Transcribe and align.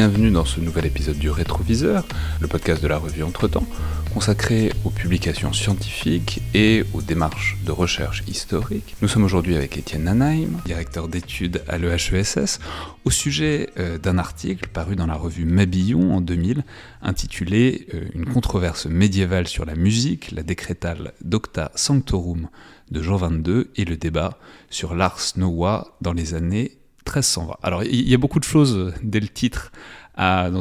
bienvenue 0.00 0.30
dans 0.30 0.46
ce 0.46 0.60
nouvel 0.60 0.86
épisode 0.86 1.18
du 1.18 1.28
Rétroviseur, 1.28 2.06
le 2.40 2.48
podcast 2.48 2.82
de 2.82 2.88
la 2.88 2.96
revue 2.96 3.22
Entretemps, 3.22 3.66
consacré 4.14 4.72
aux 4.86 4.88
publications 4.88 5.52
scientifiques 5.52 6.40
et 6.54 6.84
aux 6.94 7.02
démarches 7.02 7.58
de 7.66 7.70
recherche 7.70 8.22
historique. 8.26 8.96
Nous 9.02 9.08
sommes 9.08 9.24
aujourd'hui 9.24 9.56
avec 9.56 9.76
Étienne 9.76 10.04
Nanaim, 10.04 10.48
directeur 10.64 11.06
d'études 11.06 11.62
à 11.68 11.76
l'EHESS, 11.76 12.60
au 13.04 13.10
sujet 13.10 13.68
euh, 13.78 13.98
d'un 13.98 14.16
article 14.16 14.68
paru 14.68 14.96
dans 14.96 15.06
la 15.06 15.16
revue 15.16 15.44
Mabillon 15.44 16.14
en 16.14 16.22
2000, 16.22 16.64
intitulé 17.02 17.86
euh, 17.92 18.06
Une 18.14 18.24
controverse 18.24 18.86
médiévale 18.86 19.48
sur 19.48 19.66
la 19.66 19.74
musique, 19.74 20.30
la 20.30 20.42
décrétale 20.42 21.12
Docta 21.22 21.72
Sanctorum 21.74 22.48
de 22.90 23.02
Jean 23.02 23.18
XXII 23.18 23.66
et 23.76 23.84
le 23.84 23.98
débat 23.98 24.38
sur 24.70 24.94
l'ars 24.94 25.34
nova 25.36 25.88
dans 26.00 26.14
les 26.14 26.32
années 26.32 26.79
1320. 27.10 27.56
Alors, 27.62 27.82
il 27.84 28.08
y 28.08 28.14
a 28.14 28.18
beaucoup 28.18 28.38
de 28.38 28.44
choses 28.44 28.92
dès 29.02 29.20
le 29.20 29.28
titre 29.28 29.72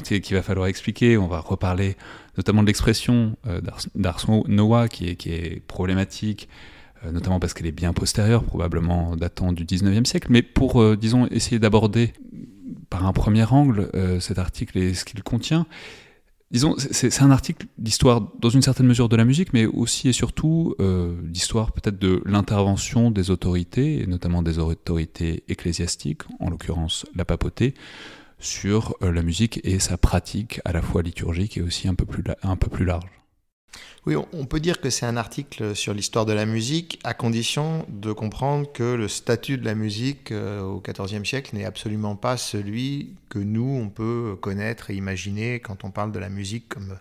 qu'il 0.03 0.35
va 0.35 0.41
falloir 0.41 0.67
expliquer. 0.67 1.17
On 1.17 1.27
va 1.27 1.39
reparler 1.39 1.97
notamment 2.37 2.61
de 2.61 2.67
l'expression 2.67 3.35
euh, 3.47 3.61
d'Ars 3.95 4.25
Noah 4.47 4.87
qui 4.87 5.09
est, 5.09 5.61
problématique, 5.67 6.47
euh, 7.05 7.11
notamment 7.11 7.39
parce 7.39 7.53
qu'elle 7.53 7.67
est 7.67 7.73
bien 7.73 7.91
postérieure, 7.93 8.43
probablement 8.43 9.15
datant 9.15 9.51
du 9.51 9.65
19e 9.65 10.05
siècle. 10.05 10.27
Mais 10.29 10.41
pour, 10.41 10.81
euh, 10.81 10.95
disons, 10.95 11.27
essayer 11.27 11.59
d'aborder 11.59 12.13
par 12.89 13.05
un 13.05 13.13
premier 13.13 13.43
angle 13.43 13.91
cet 14.19 14.39
article 14.39 14.79
et 14.79 14.95
ce 14.95 15.05
qu'il 15.05 15.21
contient, 15.21 15.67
Disons, 16.51 16.75
c'est 16.77 17.21
un 17.21 17.29
article 17.29 17.67
d'histoire 17.77 18.21
dans 18.39 18.49
une 18.49 18.63
certaine 18.63 18.87
mesure 18.87 19.07
de 19.07 19.15
la 19.15 19.23
musique, 19.23 19.53
mais 19.53 19.67
aussi 19.67 20.09
et 20.09 20.13
surtout 20.13 20.73
euh, 20.79 21.15
d'histoire 21.21 21.71
peut-être 21.71 21.99
de 21.99 22.23
l'intervention 22.25 23.11
des 23.11 23.29
autorités, 23.29 24.01
et 24.01 24.07
notamment 24.07 24.41
des 24.41 24.57
autorités 24.57 25.43
ecclésiastiques, 25.47 26.23
en 26.39 26.49
l'occurrence 26.49 27.05
la 27.15 27.23
papauté, 27.23 27.75
sur 28.39 28.95
euh, 29.03 29.11
la 29.11 29.21
musique 29.21 29.59
et 29.63 29.77
sa 29.77 29.97
pratique 29.97 30.59
à 30.65 30.71
la 30.71 30.81
fois 30.81 31.03
liturgique 31.03 31.57
et 31.57 31.61
aussi 31.61 31.87
un 31.87 31.93
peu 31.93 32.05
plus, 32.05 32.23
un 32.41 32.55
peu 32.55 32.69
plus 32.69 32.85
large. 32.85 33.21
Oui, 34.05 34.15
on 34.33 34.45
peut 34.45 34.59
dire 34.59 34.79
que 34.79 34.89
c'est 34.89 35.05
un 35.05 35.17
article 35.17 35.75
sur 35.75 35.93
l'histoire 35.93 36.25
de 36.25 36.33
la 36.33 36.45
musique, 36.45 36.99
à 37.03 37.13
condition 37.13 37.85
de 37.89 38.13
comprendre 38.13 38.71
que 38.71 38.95
le 38.95 39.07
statut 39.07 39.57
de 39.57 39.65
la 39.65 39.75
musique 39.75 40.31
euh, 40.31 40.61
au 40.61 40.81
XIVe 40.81 41.25
siècle 41.25 41.55
n'est 41.55 41.65
absolument 41.65 42.15
pas 42.15 42.37
celui 42.37 43.13
que 43.29 43.39
nous, 43.39 43.79
on 43.83 43.89
peut 43.89 44.37
connaître 44.41 44.89
et 44.89 44.95
imaginer 44.95 45.59
quand 45.59 45.83
on 45.83 45.91
parle 45.91 46.11
de 46.11 46.19
la 46.19 46.29
musique 46.29 46.69
comme 46.69 46.97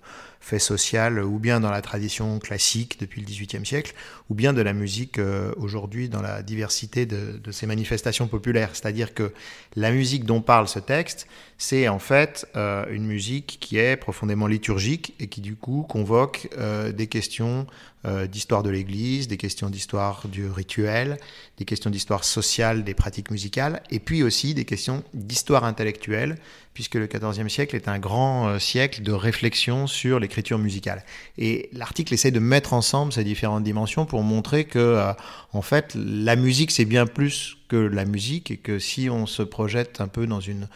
social, 0.57 1.23
ou 1.23 1.39
bien 1.39 1.61
dans 1.61 1.71
la 1.71 1.83
tradition 1.83 2.39
classique 2.39 2.99
depuis 2.99 3.21
le 3.21 3.27
XVIIIe 3.27 3.67
siècle, 3.67 3.95
ou 4.31 4.35
bien 4.35 4.55
de 4.55 4.63
la 4.63 4.73
musique 4.73 5.19
euh, 5.19 5.53
aujourd'hui 5.59 6.09
dans 6.09 6.23
la 6.23 6.43
diversité 6.43 7.05
de, 7.05 7.41
ses 7.51 7.67
manifestations 7.67 8.29
populaires. 8.29 8.71
C'est-à-dire 8.73 9.13
que 9.13 9.33
la 9.77 9.91
musique 9.91 10.25
dont 10.25 10.41
parle 10.41 10.69
ce 10.69 10.79
texte, 10.79 11.27
c'est 11.59 11.89
en 11.89 11.99
fait 11.99 12.47
euh, 12.57 12.87
une 12.91 13.05
musique 13.05 13.59
qui 13.61 13.79
est 13.79 13.97
profondément 13.97 14.47
liturgique 14.47 15.15
et 15.19 15.27
qui 15.27 15.41
du 15.41 15.57
coup 15.57 15.85
convoque 15.89 16.49
euh, 16.57 16.93
des 16.93 17.09
questions 17.09 17.67
euh, 17.67 17.98
d'histoire 18.05 18.63
de 18.63 18.71
l'Église, 18.71 19.29
des 19.29 19.37
questions 19.37 19.71
d'histoire 19.71 20.29
du 20.29 20.49
rituel, 20.49 21.19
des 21.57 21.65
questions 21.65 21.91
d'histoire 21.91 22.25
sociale 22.25 22.85
des 22.85 22.95
pratiques 22.95 23.31
musicales, 23.31 23.83
et 23.91 23.99
puis 23.99 24.23
aussi 24.23 24.55
des 24.55 24.65
questions 24.65 25.03
d'histoire 25.15 25.65
intellectuelle, 25.65 26.39
puisque 26.79 26.95
le 26.95 27.09
XIVe 27.09 27.49
siècle 27.49 27.75
est 27.75 27.89
un 27.89 27.99
grand 27.99 28.47
euh, 28.47 28.59
siècle 28.61 29.03
de 29.03 29.11
réflexion 29.11 29.89
sur 29.89 30.21
l'écriture 30.21 30.59
musicale. 30.59 31.05
Et 31.37 31.71
l'article 31.73 32.15
essaie 32.15 32.31
de 32.31 32.39
mettre 32.39 32.73
ensemble 32.73 33.13
ces 33.13 33.25
différentes 33.25 33.65
dimensions 33.65 34.07
pour 34.07 34.23
montrer 34.23 34.65
que, 34.65 34.79
euh, 34.79 35.13
en 35.53 35.63
fait, 35.63 35.97
la 35.97 36.37
musique, 36.37 36.71
c'est 36.71 36.85
bien 36.85 37.07
plus 37.07 37.57
que 37.67 37.77
la 37.77 38.05
musique, 38.05 38.53
et 38.53 38.59
que 38.59 38.79
si 38.79 39.11
on 39.11 39.27
se 39.27 39.43
projette 39.43 40.01
un 40.01 40.07
peu 40.07 40.29
dans 40.29 40.39
une 40.39 40.69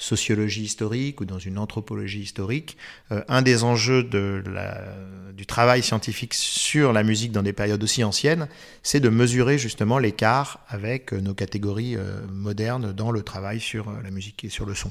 sociologie 0.00 0.62
historique 0.62 1.20
ou 1.20 1.24
dans 1.24 1.38
une 1.38 1.58
anthropologie 1.58 2.20
historique, 2.20 2.76
euh, 3.12 3.22
un 3.28 3.42
des 3.42 3.62
enjeux 3.62 4.02
du 4.02 5.46
travail 5.46 5.82
scientifique 5.82 6.34
sur 6.34 6.92
la 6.92 7.02
musique 7.02 7.32
dans 7.32 7.42
des 7.42 7.52
périodes 7.52 7.82
aussi 7.82 8.02
anciennes, 8.02 8.48
c'est 8.82 9.00
de 9.00 9.08
mesurer 9.08 9.58
justement 9.58 9.98
l'écart 9.98 10.60
avec 10.68 11.12
nos 11.12 11.34
catégories 11.34 11.96
euh, 11.96 12.26
modernes 12.32 12.92
dans 12.92 13.10
le 13.10 13.22
travail 13.22 13.60
sur 13.60 13.88
euh, 13.88 14.00
la 14.02 14.10
musique 14.10 14.44
et 14.44 14.48
sur 14.48 14.66
le 14.66 14.74
son. 14.74 14.90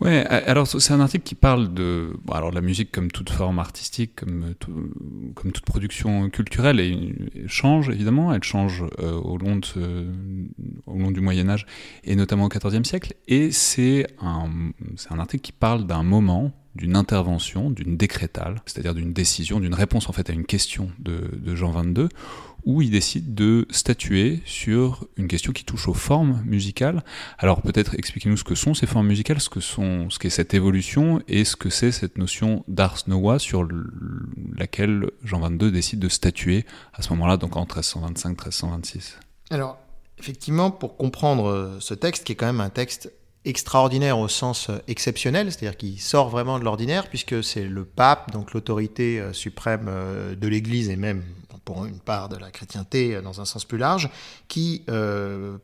Ouais, 0.00 0.24
alors 0.26 0.66
c'est 0.66 0.94
un 0.94 1.00
article 1.00 1.24
qui 1.24 1.34
parle 1.34 1.74
de 1.74 2.14
alors 2.32 2.52
la 2.52 2.62
musique 2.62 2.90
comme 2.90 3.10
toute 3.10 3.28
forme 3.28 3.58
artistique, 3.58 4.16
comme 4.16 4.54
comme 5.34 5.52
toute 5.52 5.66
production 5.66 6.30
culturelle, 6.30 6.80
et, 6.80 7.14
change 7.46 7.90
évidemment, 7.90 8.32
elle 8.32 8.42
change 8.42 8.82
euh, 8.98 9.12
au 9.12 9.36
long 9.36 9.56
de 9.56 10.06
au 10.86 10.96
long 10.96 11.10
du 11.10 11.20
Moyen 11.20 11.50
Âge 11.50 11.66
et 12.04 12.16
notamment 12.16 12.46
au 12.46 12.48
XIVe 12.48 12.84
siècle. 12.84 13.14
Et 13.28 13.50
c'est 13.52 14.06
un 14.22 15.18
article 15.18 15.42
qui 15.42 15.52
parle 15.52 15.86
d'un 15.86 16.02
moment 16.02 16.52
d'une 16.76 16.96
intervention, 16.96 17.70
d'une 17.70 17.96
décrétale, 17.96 18.62
c'est-à-dire 18.64 18.94
d'une 18.94 19.12
décision, 19.12 19.60
d'une 19.60 19.74
réponse 19.74 20.08
en 20.08 20.12
fait 20.12 20.30
à 20.30 20.32
une 20.32 20.46
question 20.46 20.90
de, 21.00 21.28
de 21.36 21.54
Jean 21.54 21.72
XXII, 21.72 22.08
où 22.64 22.82
il 22.82 22.90
décide 22.90 23.34
de 23.34 23.66
statuer 23.70 24.42
sur 24.44 25.06
une 25.16 25.28
question 25.28 25.52
qui 25.52 25.64
touche 25.64 25.88
aux 25.88 25.94
formes 25.94 26.42
musicales. 26.44 27.04
Alors 27.38 27.62
peut-être 27.62 27.94
expliquez-nous 27.94 28.36
ce 28.36 28.44
que 28.44 28.54
sont 28.54 28.74
ces 28.74 28.86
formes 28.86 29.06
musicales, 29.06 29.40
ce 29.40 29.48
que 29.48 29.60
sont, 29.60 30.10
ce 30.10 30.18
qu'est 30.18 30.30
cette 30.30 30.54
évolution 30.54 31.22
et 31.28 31.44
ce 31.44 31.56
que 31.56 31.70
c'est 31.70 31.92
cette 31.92 32.18
notion 32.18 32.64
d'ars 32.68 33.04
nova 33.06 33.38
sur 33.38 33.66
laquelle 34.56 35.10
Jean 35.22 35.40
XXII 35.40 35.72
décide 35.72 35.98
de 36.00 36.08
statuer 36.08 36.64
à 36.94 37.02
ce 37.02 37.10
moment-là, 37.10 37.36
donc 37.36 37.56
en 37.56 37.64
1325-1326. 37.64 39.14
Alors 39.50 39.78
effectivement, 40.18 40.70
pour 40.70 40.96
comprendre 40.96 41.78
ce 41.80 41.94
texte, 41.94 42.24
qui 42.24 42.32
est 42.32 42.36
quand 42.36 42.46
même 42.46 42.60
un 42.60 42.70
texte 42.70 43.12
extraordinaire 43.44 44.18
au 44.18 44.28
sens 44.28 44.68
euh, 44.68 44.78
exceptionnel, 44.86 45.50
c'est-à-dire 45.50 45.76
qui 45.76 45.98
sort 45.98 46.28
vraiment 46.28 46.58
de 46.58 46.64
l'ordinaire, 46.64 47.08
puisque 47.08 47.42
c'est 47.42 47.64
le 47.64 47.84
pape, 47.84 48.30
donc 48.32 48.52
l'autorité 48.52 49.18
euh, 49.18 49.32
suprême 49.32 49.86
euh, 49.88 50.34
de 50.34 50.48
l'Église 50.48 50.90
et 50.90 50.96
même 50.96 51.24
pour 51.64 51.86
une 51.86 52.00
part 52.00 52.28
de 52.28 52.36
la 52.36 52.50
chrétienté 52.50 53.20
dans 53.22 53.40
un 53.40 53.44
sens 53.44 53.64
plus 53.64 53.78
large, 53.78 54.08
qui 54.48 54.82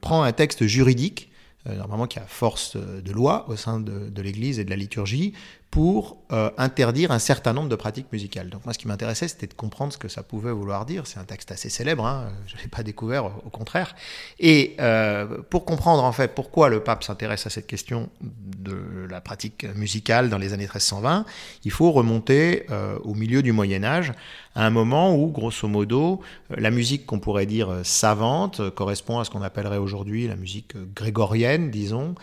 prend 0.00 0.22
un 0.22 0.32
texte 0.32 0.66
juridique, 0.66 1.32
normalement 1.64 2.06
qui 2.06 2.20
a 2.20 2.26
force 2.28 2.76
de 2.76 3.12
loi 3.12 3.47
au 3.48 3.56
sein 3.56 3.81
de, 3.81 4.08
de 4.10 4.22
l'Église 4.22 4.60
et 4.60 4.64
de 4.64 4.70
la 4.70 4.76
liturgie, 4.76 5.32
pour 5.76 6.16
euh, 6.32 6.48
interdire 6.56 7.10
un 7.10 7.19
certain 7.19 7.53
nombre 7.53 7.69
de 7.69 7.76
pratiques 7.76 8.10
musicales. 8.10 8.48
Donc 8.48 8.64
moi, 8.64 8.72
ce 8.72 8.78
qui 8.78 8.88
m'intéressait, 8.88 9.28
c'était 9.28 9.47
de 9.47 9.53
comprendre 9.53 9.92
ce 9.92 9.98
que 9.98 10.09
ça 10.09 10.22
pouvait 10.22 10.50
vouloir 10.50 10.87
dire. 10.87 11.06
C'est 11.06 11.19
un 11.19 11.25
texte 11.25 11.53
assez 11.53 11.69
célèbre, 11.69 12.06
hein, 12.06 12.32
je 12.47 12.56
ne 12.56 12.62
l'ai 12.62 12.69
pas 12.69 12.82
découvert, 12.82 13.26
au 13.26 13.50
contraire. 13.50 13.94
Et 14.41 14.75
euh, 14.81 15.26
pour 15.50 15.66
comprendre 15.66 16.03
en 16.03 16.12
fait 16.12 16.34
pourquoi 16.34 16.70
le 16.70 16.82
pape 16.82 17.04
s'intéresse 17.04 17.47
à 17.47 17.50
cette 17.50 17.66
question 17.66 18.09
de 18.22 19.06
la 19.10 19.20
pratique 19.20 19.66
musicale 19.75 20.31
dans 20.31 20.38
les 20.38 20.54
années 20.54 20.62
1320, 20.62 21.26
il 21.64 21.70
faut 21.70 21.93
remonter 21.93 22.64
euh, 22.70 22.98
au 23.04 23.12
milieu 23.12 23.43
du 23.43 23.53
Moyen 23.53 23.84
Âge, 23.84 24.14
à 24.54 24.64
un 24.64 24.70
moment 24.70 25.14
où, 25.14 25.26
grosso 25.26 25.69
modo, 25.69 26.22
la 26.48 26.70
musique 26.70 27.04
qu'on 27.04 27.19
pourrait 27.19 27.44
dire 27.44 27.81
savante 27.82 28.70
correspond 28.70 29.19
à 29.19 29.25
ce 29.26 29.31
qu'on 29.31 29.43
appellerait 29.43 29.76
aujourd'hui 29.76 30.26
la 30.26 30.37
musique 30.37 30.72
grégorienne, 30.94 31.70
disons, 31.70 32.14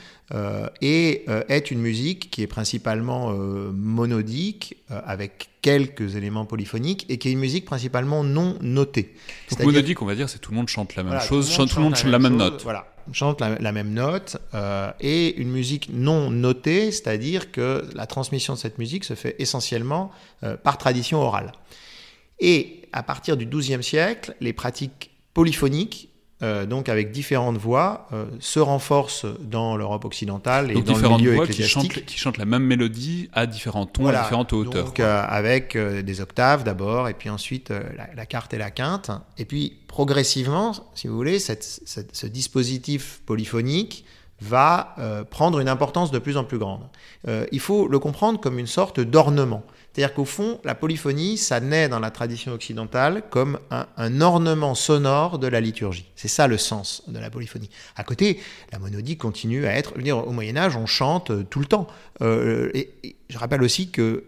et 0.82 1.26
est 1.50 1.72
une 1.72 1.80
musique 1.80 2.32
qui 2.32 2.42
est 2.42 2.48
principalement 2.48 3.32
euh, 3.32 3.72
monodique, 3.72 4.78
euh, 4.92 5.00
avec 5.06 5.50
quelques 5.62 6.16
éléments 6.16 6.46
polyphoniques, 6.46 7.06
et 7.10 7.18
qui 7.18 7.30
est 7.30 7.32
une 7.32 7.40
musique 7.40 7.66
principalement 7.66 8.24
non 8.24 8.58
notée. 8.62 9.14
monodique, 9.60 10.02
on 10.02 10.06
va 10.06 10.16
dire, 10.16 10.30
c'est 10.30 10.40
tout 10.40 10.52
le 10.52 10.58
monde 10.58 10.68
chante 10.68 10.96
la 10.96 11.04
même 11.04 11.20
chose, 11.22 11.54
tout 11.56 11.62
le 11.78 11.84
monde 11.84 11.96
chante, 11.96 12.12
la, 12.12 12.20
même 12.20 12.38
note. 12.38 12.64
Voilà, 12.64 12.88
chante 13.12 13.42
la, 13.42 13.72
même 13.72 13.94
note, 13.94 14.38
euh, 14.54 14.92
et 15.00 15.36
une 15.36 15.50
musique 15.50 15.90
non 15.94 16.30
notée, 16.30 16.92
c'est-à-dire 16.92 17.52
que 17.52 17.88
la 17.94 18.08
transmission 18.08 18.54
de 18.54 18.60
cette 18.60 18.78
musique 18.78 19.04
se 19.04 19.14
fait 19.14 19.36
essentiellement 19.40 20.12
par 20.64 20.78
tradition 20.78 21.20
orale. 21.20 21.52
Et 22.40 22.90
à 22.92 23.04
partir 23.04 23.38
du 23.38 23.46
XIIe 23.46 23.84
siècle, 23.84 24.36
les 24.42 24.54
pratiques 24.54 25.12
polyphoniques 25.34 26.10
euh, 26.42 26.66
donc 26.66 26.90
avec 26.90 27.12
différentes 27.12 27.58
voix, 27.58 28.08
euh, 28.12 28.26
se 28.40 28.60
renforcent 28.60 29.26
dans 29.40 29.78
l'Europe 29.78 30.04
occidentale 30.04 30.72
et 30.72 30.82
dans 30.82 30.98
le 30.98 31.10
milieu 31.10 31.36
voix. 31.36 31.48
Qui 31.48 31.64
chantent, 32.18 32.38
la 32.38 32.46
même 32.46 32.64
mélodie 32.64 33.30
à 33.34 33.46
différents 33.46 33.86
tons, 33.86 34.08
à 34.08 34.24
différentes 34.24 34.52
hauteurs. 34.52 34.86
Donc 34.86 35.00
euh, 35.00 35.24
avec 35.26 35.78
des 35.78 36.22
octaves 36.22 36.64
d'abord, 36.64 37.08
et 37.08 37.14
puis 37.14 37.30
ensuite 37.30 37.72
la, 38.16 38.26
quarte 38.26 38.54
et 38.54 38.58
la 38.58 38.72
quinte. 38.72 39.12
Et 39.38 39.46
puis 39.46 39.78
progressivement, 39.88 40.74
si 40.96 41.08
vous 41.08 41.16
voulez, 41.16 41.40
ce 41.40 42.28
dispositif 42.28 43.22
polyphonique 43.26 44.06
va 44.42 44.96
prendre 45.30 45.60
une 45.60 45.70
importance 45.70 46.12
de 46.12 46.20
plus 46.20 46.36
en 46.36 46.44
plus 46.44 46.58
grande. 46.58 46.82
il 47.52 47.60
faut 47.60 47.88
le 47.88 48.00
comprendre 48.00 48.40
comme 48.42 48.60
une 48.60 48.68
sorte 48.68 49.00
d'ornement. 49.00 49.64
C'est-à-dire 49.94 50.16
qu'au 50.16 50.26
fond, 50.26 50.60
la 50.64 50.74
polyphonie, 50.74 51.38
ça 51.38 51.60
naît 51.60 51.88
dans 51.88 52.00
la 52.00 52.10
tradition 52.10 52.52
occidentale 52.52 53.24
comme 53.30 53.60
un, 53.70 54.22
ornement 54.22 54.74
sonore 54.74 55.38
de 55.38 55.48
la 55.48 55.62
liturgie. 55.62 56.06
C'est 56.16 56.28
ça 56.28 56.48
le 56.48 56.58
sens 56.58 57.04
de 57.08 57.20
la 57.20 57.30
polyphonie. 57.30 57.70
À 57.96 58.04
côté, 58.04 58.40
la 58.72 58.80
monodie 58.80 59.18
continue 59.18 59.68
à 59.68 59.76
être... 59.76 59.98
Dire, 60.00 60.28
au 60.28 60.32
Moyen 60.32 60.58
Âge, 60.58 60.76
on 60.76 60.88
chante 60.88 61.30
euh, 61.30 61.44
tout 61.44 61.60
le 61.60 61.66
temps. 61.66 61.88
Euh, 62.22 62.72
et, 62.74 63.16
je 63.30 63.38
rappelle 63.38 63.62
aussi 63.62 63.92
que 63.92 64.24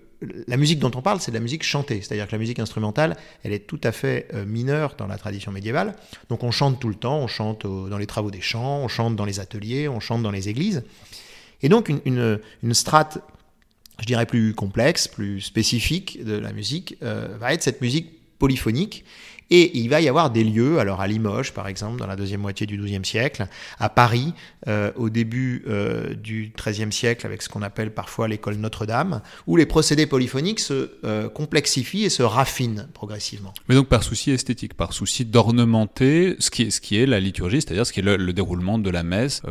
la 0.47 0.57
musique 0.57 0.79
dont 0.79 0.91
on 0.95 1.01
parle, 1.01 1.19
c'est 1.19 1.31
de 1.31 1.37
la 1.37 1.41
musique 1.41 1.63
chantée. 1.63 1.99
C'est-à-dire 2.01 2.27
que 2.27 2.31
la 2.31 2.37
musique 2.37 2.59
instrumentale, 2.59 3.17
elle 3.43 3.51
est 3.51 3.65
tout 3.65 3.81
à 3.83 3.91
fait 3.91 4.27
euh, 4.35 4.45
mineure 4.45 4.95
dans 4.97 5.07
la 5.07 5.17
tradition 5.17 5.51
médiévale. 5.51 5.95
Donc 6.29 6.43
on 6.43 6.51
chante 6.51 6.79
tout 6.79 6.89
le 6.89 6.95
temps, 6.95 7.17
on 7.17 7.27
chante 7.27 7.65
dans 7.65 7.97
les 7.97 8.07
travaux 8.07 8.29
des 8.29 8.41
champs, 8.41 8.81
on 8.83 8.87
chante 8.87 9.15
dans 9.15 9.25
les 9.25 9.39
ateliers, 9.39 9.87
on 9.87 9.99
chante 9.99 10.21
dans 10.21 10.31
les 10.31 10.47
églises. 10.47 10.83
Et 11.61 11.69
donc 11.69 11.91
une, 12.05 12.39
strate, 12.73 13.19
je 13.99 14.05
dirais 14.05 14.25
plus 14.25 14.53
complexe, 14.53 15.07
plus 15.07 15.41
spécifique 15.41 16.23
de 16.23 16.37
la 16.37 16.51
musique, 16.51 16.97
va 17.01 17.53
être 17.53 17.63
cette 17.63 17.81
musique 17.81 18.11
polyphonique 18.39 19.05
et 19.51 19.77
il 19.77 19.89
va 19.89 20.01
y 20.01 20.09
avoir 20.09 20.31
des 20.31 20.43
lieux, 20.43 20.79
alors 20.79 21.01
à 21.01 21.07
Limoges 21.07 21.53
par 21.53 21.67
exemple, 21.67 21.99
dans 21.99 22.07
la 22.07 22.15
deuxième 22.15 22.41
moitié 22.41 22.65
du 22.65 22.77
XIIe 22.77 23.05
siècle, 23.05 23.47
à 23.79 23.89
Paris 23.89 24.33
euh, 24.67 24.91
au 24.95 25.09
début 25.09 25.63
euh, 25.67 26.15
du 26.15 26.51
XIIIe 26.57 26.91
siècle 26.91 27.25
avec 27.25 27.41
ce 27.41 27.49
qu'on 27.49 27.61
appelle 27.61 27.93
parfois 27.93 28.27
l'école 28.27 28.55
Notre-Dame, 28.55 29.21
où 29.45 29.57
les 29.57 29.65
procédés 29.65 30.07
polyphoniques 30.07 30.59
se 30.59 30.91
euh, 31.03 31.29
complexifient 31.29 32.05
et 32.05 32.09
se 32.09 32.23
raffinent 32.23 32.87
progressivement. 32.93 33.53
Mais 33.69 33.75
donc 33.75 33.87
par 33.87 34.03
souci 34.03 34.31
esthétique, 34.31 34.73
par 34.73 34.93
souci 34.93 35.25
d'ornementer 35.25 36.35
ce 36.39 36.49
qui, 36.49 36.63
est, 36.63 36.69
ce 36.71 36.81
qui 36.81 36.97
est 36.97 37.05
la 37.05 37.19
liturgie, 37.19 37.61
c'est-à-dire 37.61 37.85
ce 37.85 37.93
qui 37.93 37.99
est 37.99 38.03
le, 38.03 38.33
déroulement 38.33 38.79
de 38.79 38.89
la 38.89 39.03
messe 39.03 39.43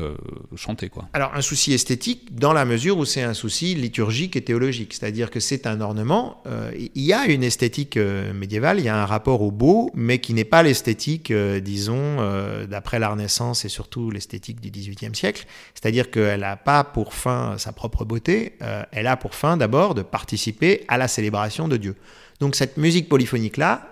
chantée. 0.56 0.88
Quoi. 0.88 1.08
Alors 1.14 1.32
un 1.34 1.40
souci 1.40 1.72
esthétique 1.72 2.34
dans 2.34 2.52
la 2.52 2.64
mesure 2.64 2.98
où 2.98 3.04
c'est 3.04 3.22
un 3.22 3.32
souci 3.32 3.74
liturgique 3.74 4.36
et 4.36 4.42
théologique, 4.42 4.92
c'est-à-dire 4.92 5.30
que 5.30 5.40
c'est 5.40 5.66
un 5.66 5.80
ornement, 5.80 6.42
il 6.74 7.02
y 7.02 7.12
a 7.12 7.26
une 7.26 7.42
esthétique 7.42 7.96
médiévale, 7.96 8.80
il 8.80 8.84
y 8.84 8.88
a 8.88 9.00
un 9.00 9.06
rapport 9.06 9.40
au 9.40 9.50
beau, 9.50 9.83
mais 9.94 10.18
qui 10.18 10.34
n'est 10.34 10.44
pas 10.44 10.62
l'esthétique, 10.62 11.30
euh, 11.30 11.60
disons, 11.60 12.16
euh, 12.20 12.66
d'après 12.66 12.98
la 12.98 13.08
Renaissance 13.08 13.64
et 13.64 13.68
surtout 13.68 14.10
l'esthétique 14.10 14.60
du 14.60 14.70
XVIIIe 14.70 15.14
siècle. 15.14 15.46
C'est-à-dire 15.74 16.10
qu'elle 16.10 16.40
n'a 16.40 16.56
pas 16.56 16.84
pour 16.84 17.14
fin 17.14 17.56
sa 17.58 17.72
propre 17.72 18.04
beauté, 18.04 18.56
euh, 18.62 18.82
elle 18.92 19.06
a 19.06 19.16
pour 19.16 19.34
fin 19.34 19.56
d'abord 19.56 19.94
de 19.94 20.02
participer 20.02 20.84
à 20.88 20.98
la 20.98 21.08
célébration 21.08 21.68
de 21.68 21.76
Dieu. 21.76 21.96
Donc 22.40 22.56
cette 22.56 22.76
musique 22.76 23.08
polyphonique-là, 23.08 23.88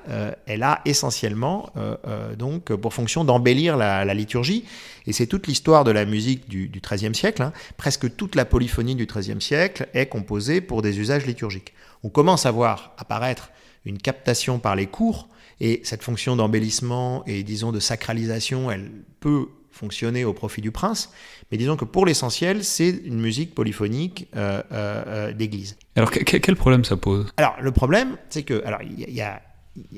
elle 0.47 0.65
a 0.65 0.81
essentiellement 0.85 1.71
donc 2.37 2.75
pour 2.75 2.93
fonction 2.93 3.23
d'embellir 3.25 3.77
la, 3.77 4.15
liturgie. 4.15 4.65
Et 5.07 5.13
c'est 5.13 5.29
toute 5.29 5.47
l'histoire 5.47 5.85
de 5.85 5.93
la 5.93 6.05
musique 6.05 6.49
du 6.49 6.69
XIIIe 6.69 7.15
siècle. 7.15 7.41
Hein. 7.41 7.53
Presque 7.77 8.15
toute 8.17 8.35
la 8.35 8.45
polyphonie 8.45 8.97
du 8.97 9.07
XIIIe 9.07 9.41
siècle 9.41 9.87
est 9.95 10.07
composée 10.07 10.61
pour 10.61 10.83
des 10.83 10.99
usages 10.99 11.25
liturgiques. 11.25 11.73
On 12.03 12.09
commence 12.09 12.45
à 12.45 12.51
voir 12.51 12.95
apparaître 12.99 13.51
une 13.85 13.99
captation 13.99 14.59
par 14.59 14.77
les 14.77 14.87
cours 14.87 15.29
et 15.63 15.81
cette 15.85 16.03
fonction 16.03 16.35
d'embellissement 16.35 17.23
et 17.25 17.45
disons 17.45 17.71
de 17.71 17.79
sacralisation, 17.79 18.69
elle 18.69 18.91
peut 19.21 19.47
fonctionner 19.71 20.25
au 20.25 20.33
profit 20.33 20.61
du 20.61 20.73
prince, 20.73 21.13
mais 21.51 21.57
disons 21.57 21.77
que 21.77 21.85
pour 21.85 22.05
l'essentiel, 22.05 22.65
c'est 22.65 22.91
une 23.05 23.21
musique 23.21 23.55
polyphonique 23.55 24.27
euh, 24.35 24.61
euh, 24.73 25.05
euh, 25.07 25.33
d'église. 25.33 25.79
Alors 25.95 26.11
quel 26.11 26.57
problème 26.57 26.85
ça 26.85 26.97
pose? 26.97 27.29
Alors 27.37 27.55
le 27.61 27.71
problème, 27.71 28.19
c'est 28.29 28.43
que 28.43 28.61
alors 28.67 28.81
il 28.83 29.09
y, 29.09 29.21
a, 29.21 29.41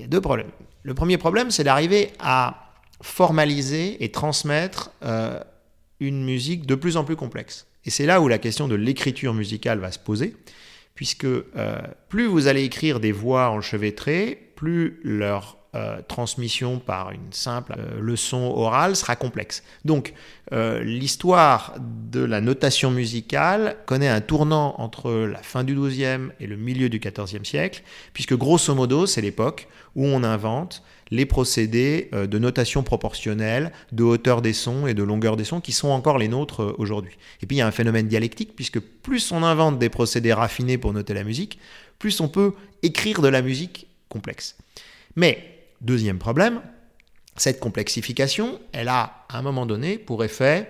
deux 0.06 0.20
problèmes. 0.20 0.50
Le 0.82 0.93
premier 0.93 1.16
problème, 1.16 1.50
c'est 1.50 1.64
d'arriver 1.64 2.11
à 2.19 2.75
formaliser 3.00 4.05
et 4.05 4.12
transmettre 4.12 4.90
une 5.99 6.25
musique 6.25 6.66
de 6.66 6.75
plus 6.75 6.99
en 6.99 7.05
plus 7.05 7.16
complexe. 7.16 7.66
Et 7.87 7.90
c'est 7.90 8.06
là 8.06 8.20
où 8.20 8.28
la 8.28 8.38
question 8.38 8.69
de 8.69 8.75
l'écriture 8.75 9.32
musicale 9.32 9.78
va 9.78 9.90
se 9.90 9.99
poser, 9.99 10.37
puisque 10.94 11.26
plus 12.11 12.26
vous 12.26 12.49
allez 12.49 12.64
écrire 12.64 13.00
des 13.00 13.12
voix 13.12 13.49
enchevêtrées, 13.50 14.44
plus 14.54 15.00
leur 15.02 15.58
euh, 15.74 15.98
transmission 16.06 16.78
par 16.78 17.10
une 17.10 17.32
simple 17.32 17.74
euh, 17.76 18.00
leçon 18.00 18.52
orale 18.54 18.94
sera 18.94 19.16
complexe. 19.16 19.64
Donc 19.84 20.14
euh, 20.52 20.80
l'histoire 20.84 21.74
de 21.80 22.20
la 22.20 22.40
notation 22.40 22.92
musicale 22.92 23.78
connaît 23.84 24.06
un 24.06 24.20
tournant 24.20 24.76
entre 24.78 25.10
la 25.10 25.42
fin 25.42 25.64
du 25.64 25.74
XIIe 25.74 26.28
et 26.38 26.46
le 26.46 26.56
milieu 26.56 26.88
du 26.88 27.00
XIVe 27.00 27.42
siècle, 27.42 27.82
puisque 28.12 28.36
grosso 28.36 28.72
modo 28.72 29.06
c'est 29.06 29.20
l'époque 29.20 29.66
où 29.96 30.06
on 30.06 30.22
invente 30.22 30.84
les 31.10 31.26
procédés 31.26 32.08
de 32.12 32.38
notation 32.38 32.84
proportionnelle, 32.84 33.72
de 33.90 34.04
hauteur 34.04 34.42
des 34.42 34.52
sons 34.52 34.86
et 34.86 34.94
de 34.94 35.02
longueur 35.02 35.36
des 35.36 35.44
sons 35.44 35.60
qui 35.60 35.72
sont 35.72 35.88
encore 35.88 36.18
les 36.18 36.28
nôtres 36.28 36.74
aujourd'hui. 36.78 37.16
Et 37.42 37.46
puis 37.46 37.56
il 37.56 37.58
y 37.58 37.62
a 37.62 37.66
un 37.66 37.72
phénomène 37.72 38.06
dialectique, 38.06 38.54
puisque 38.54 38.78
plus 38.78 39.32
on 39.32 39.42
invente 39.42 39.80
des 39.80 39.88
procédés 39.88 40.32
raffinés 40.32 40.78
pour 40.78 40.92
noter 40.92 41.14
la 41.14 41.24
musique, 41.24 41.58
plus 41.98 42.20
on 42.20 42.28
peut 42.28 42.52
écrire 42.82 43.22
de 43.22 43.28
la 43.28 43.42
musique 43.42 43.88
Mais, 45.16 45.66
deuxième 45.81 46.19
problème, 46.19 46.61
cette 47.37 47.61
complexification, 47.61 48.61
elle 48.72 48.88
a 48.88 49.25
à 49.28 49.38
un 49.38 49.43
moment 49.43 49.66
donné 49.66 49.99
pour 49.99 50.25
effet 50.25 50.69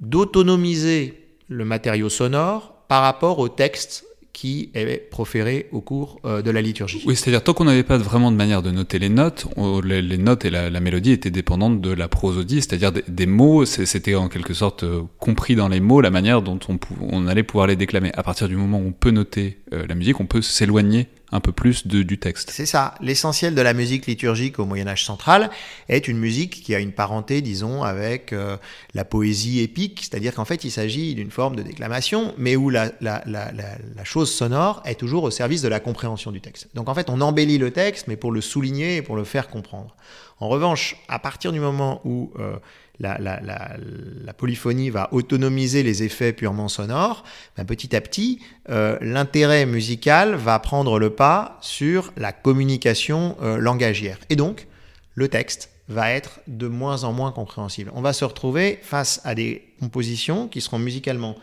d'autonomiser 0.00 1.26
le 1.48 1.64
matériau 1.64 2.08
sonore 2.08 2.74
par 2.88 3.02
rapport 3.02 3.38
au 3.38 3.48
texte 3.48 4.04
qui 4.32 4.70
est 4.74 5.10
proféré 5.10 5.68
au 5.70 5.80
cours 5.80 6.18
euh, 6.24 6.40
de 6.40 6.50
la 6.50 6.62
liturgie. 6.62 7.02
Oui, 7.04 7.14
c'est-à-dire 7.14 7.42
tant 7.42 7.52
qu'on 7.52 7.64
n'avait 7.64 7.82
pas 7.82 7.98
vraiment 7.98 8.30
de 8.30 8.36
manière 8.36 8.62
de 8.62 8.70
noter 8.70 8.98
les 8.98 9.08
notes, 9.08 9.46
les, 9.84 10.16
notes 10.16 10.44
et 10.44 10.50
la, 10.50 10.80
mélodie 10.80 11.12
étaient 11.12 11.30
dépendantes 11.30 11.80
de 11.80 11.90
la 11.90 12.08
prosodie, 12.08 12.62
c'est-à-dire 12.62 12.92
des, 13.06 13.26
mots, 13.26 13.64
c'était 13.66 14.14
en 14.14 14.28
quelque 14.28 14.54
sorte 14.54 14.84
euh, 14.84 15.02
compris 15.18 15.56
dans 15.56 15.68
les 15.68 15.80
mots 15.80 16.00
la 16.00 16.10
manière 16.10 16.40
dont 16.40 16.58
on, 16.68 16.78
on, 17.10 17.26
allait 17.26 17.42
pouvoir 17.42 17.66
les 17.66 17.76
déclamer. 17.76 18.12
À 18.14 18.22
partir 18.22 18.48
du 18.48 18.56
moment 18.56 18.78
où 18.78 18.86
on 18.86 18.92
peut 18.92 19.10
noter 19.10 19.58
euh, 19.74 19.86
la 19.86 19.94
musique, 19.94 20.20
on 20.20 20.26
peut 20.26 20.42
s'éloigner 20.42 21.08
un 21.32 21.40
peu 21.40 21.52
plus 21.52 21.86
de, 21.86 22.02
du 22.02 22.18
texte. 22.18 22.50
C'est 22.50 22.66
ça. 22.66 22.94
L'essentiel 23.00 23.54
de 23.54 23.62
la 23.62 23.72
musique 23.72 24.06
liturgique 24.06 24.58
au 24.58 24.64
Moyen 24.64 24.88
Âge 24.88 25.04
central 25.04 25.50
est 25.88 26.08
une 26.08 26.18
musique 26.18 26.62
qui 26.62 26.74
a 26.74 26.78
une 26.78 26.92
parenté, 26.92 27.40
disons, 27.40 27.82
avec 27.82 28.32
euh, 28.32 28.56
la 28.94 29.04
poésie 29.04 29.60
épique, 29.60 30.00
c'est-à-dire 30.00 30.34
qu'en 30.34 30.44
fait 30.44 30.64
il 30.64 30.70
s'agit 30.70 31.14
d'une 31.14 31.30
forme 31.30 31.56
de 31.56 31.62
déclamation, 31.62 32.34
mais 32.38 32.56
où 32.56 32.70
la, 32.70 32.92
la, 33.00 33.22
la, 33.26 33.52
la, 33.52 34.04
chose 34.04 34.32
sonore 34.32 34.82
est 34.84 34.98
toujours 34.98 35.24
au 35.24 35.30
service 35.30 35.62
de 35.62 35.68
la 35.68 35.80
compréhension 35.80 36.32
du 36.32 36.40
texte. 36.40 36.68
Donc 36.74 36.88
en 36.88 36.94
fait 36.94 37.10
on 37.10 37.20
embellit 37.20 37.58
le 37.58 37.70
texte, 37.70 38.08
mais 38.08 38.16
pour 38.16 38.32
le 38.32 38.40
souligner 38.40 38.96
et 38.96 39.02
pour 39.02 39.16
le 39.16 39.24
faire 39.24 39.48
comprendre. 39.48 39.94
En 40.40 40.48
revanche, 40.48 40.96
à 41.08 41.18
partir 41.18 41.52
du 41.52 41.60
moment 41.60 42.00
où 42.04 42.32
euh, 42.38 42.56
la, 43.00 44.32
polyphonie 44.36 44.90
va 44.90 45.08
autonomiser 45.12 45.82
les 45.82 46.02
effets 46.02 46.32
purement 46.32 46.68
sonores, 46.68 47.24
ben, 47.56 47.64
petit 47.64 47.94
à 47.96 48.00
petit, 48.00 48.40
euh, 48.68 48.96
l'intérêt 49.00 49.66
musical 49.66 50.34
va 50.34 50.58
prendre 50.58 50.98
le 50.98 51.10
pas 51.10 51.58
sur 51.60 52.12
la 52.16 52.32
communication 52.32 53.36
euh, 53.42 53.58
langagière. 53.58 54.18
Et 54.28 54.36
donc, 54.36 54.66
le 55.14 55.28
texte 55.28 55.70
va 55.88 56.12
être 56.12 56.40
de 56.46 56.68
moins 56.68 57.04
en 57.04 57.12
moins 57.12 57.32
compréhensible. 57.32 57.90
On 57.94 58.00
va 58.00 58.12
se 58.12 58.24
retrouver 58.24 58.78
face 58.82 59.20
à 59.24 59.34
des 59.34 59.74
compositions 59.80 60.46
qui 60.46 60.60
seront 60.60 60.78
musicalement 60.78 61.36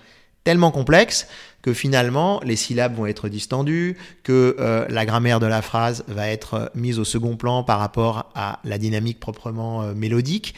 tellement 0.45 0.71
complexes 0.71 1.27
que 1.61 1.73
finalement 1.73 2.39
les 2.45 2.55
syllabes 2.55 2.95
vont 2.95 3.05
être 3.05 3.27
distendues, 3.27 3.97
que 4.23 4.55
euh, 4.59 4.85
la 4.87 5.05
grammaire 5.05 5.41
de 5.41 5.45
la 5.45 5.61
phrase 5.61 6.05
va 6.07 6.29
être 6.29 6.71
mise 6.73 6.99
au 6.99 7.03
second 7.03 7.35
plan 7.35 7.63
par 7.63 7.79
rapport 7.79 8.31
à 8.33 8.61
la 8.63 8.77
dynamique 8.77 9.19
proprement 9.19 9.93
mélodique. 9.93 10.55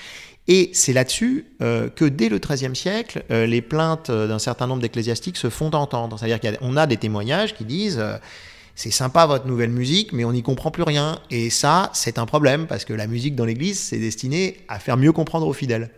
Et 0.52 0.72
c'est 0.74 0.94
là-dessus 0.94 1.46
euh, 1.62 1.90
que 1.90 2.06
dès 2.06 2.28
le 2.28 2.40
XIIIe 2.40 2.76
siècle, 2.76 3.24
euh, 3.30 3.46
les 3.46 3.62
plaintes 3.62 4.10
d'un 4.10 4.40
certain 4.40 4.66
nombre 4.66 4.82
d'ecclésiastiques 4.82 5.38
se 5.38 5.48
font 5.52 5.70
entendre. 5.76 6.18
C'est-à-dire 6.18 6.40
qu'on 6.58 6.76
a, 6.76 6.88
des 6.88 6.98
témoignages 6.98 7.54
qui 7.54 7.66
disent 7.66 8.00
euh, 8.00 8.18
c'est 8.74 8.90
sympa 8.90 9.28
votre 9.28 9.46
nouvelle 9.46 9.70
musique, 9.70 10.12
mais 10.12 10.26
on 10.26 10.34
n'y 10.34 10.42
comprend 10.42 10.72
plus 10.72 10.82
rien. 10.82 11.20
Et 11.30 11.52
ça, 11.52 11.92
c'est 11.94 12.18
un 12.18 12.26
problème 12.26 12.66
parce 12.66 12.84
que 12.84 12.94
la 12.94 13.06
musique 13.06 13.36
dans 13.36 13.46
l'Église, 13.46 13.78
c'est 13.78 14.00
destiné 14.00 14.58
à 14.68 14.80
faire 14.80 14.98
mieux 14.98 15.12
comprendre 15.12 15.46
aux 15.46 15.54
fidèles. 15.54 15.92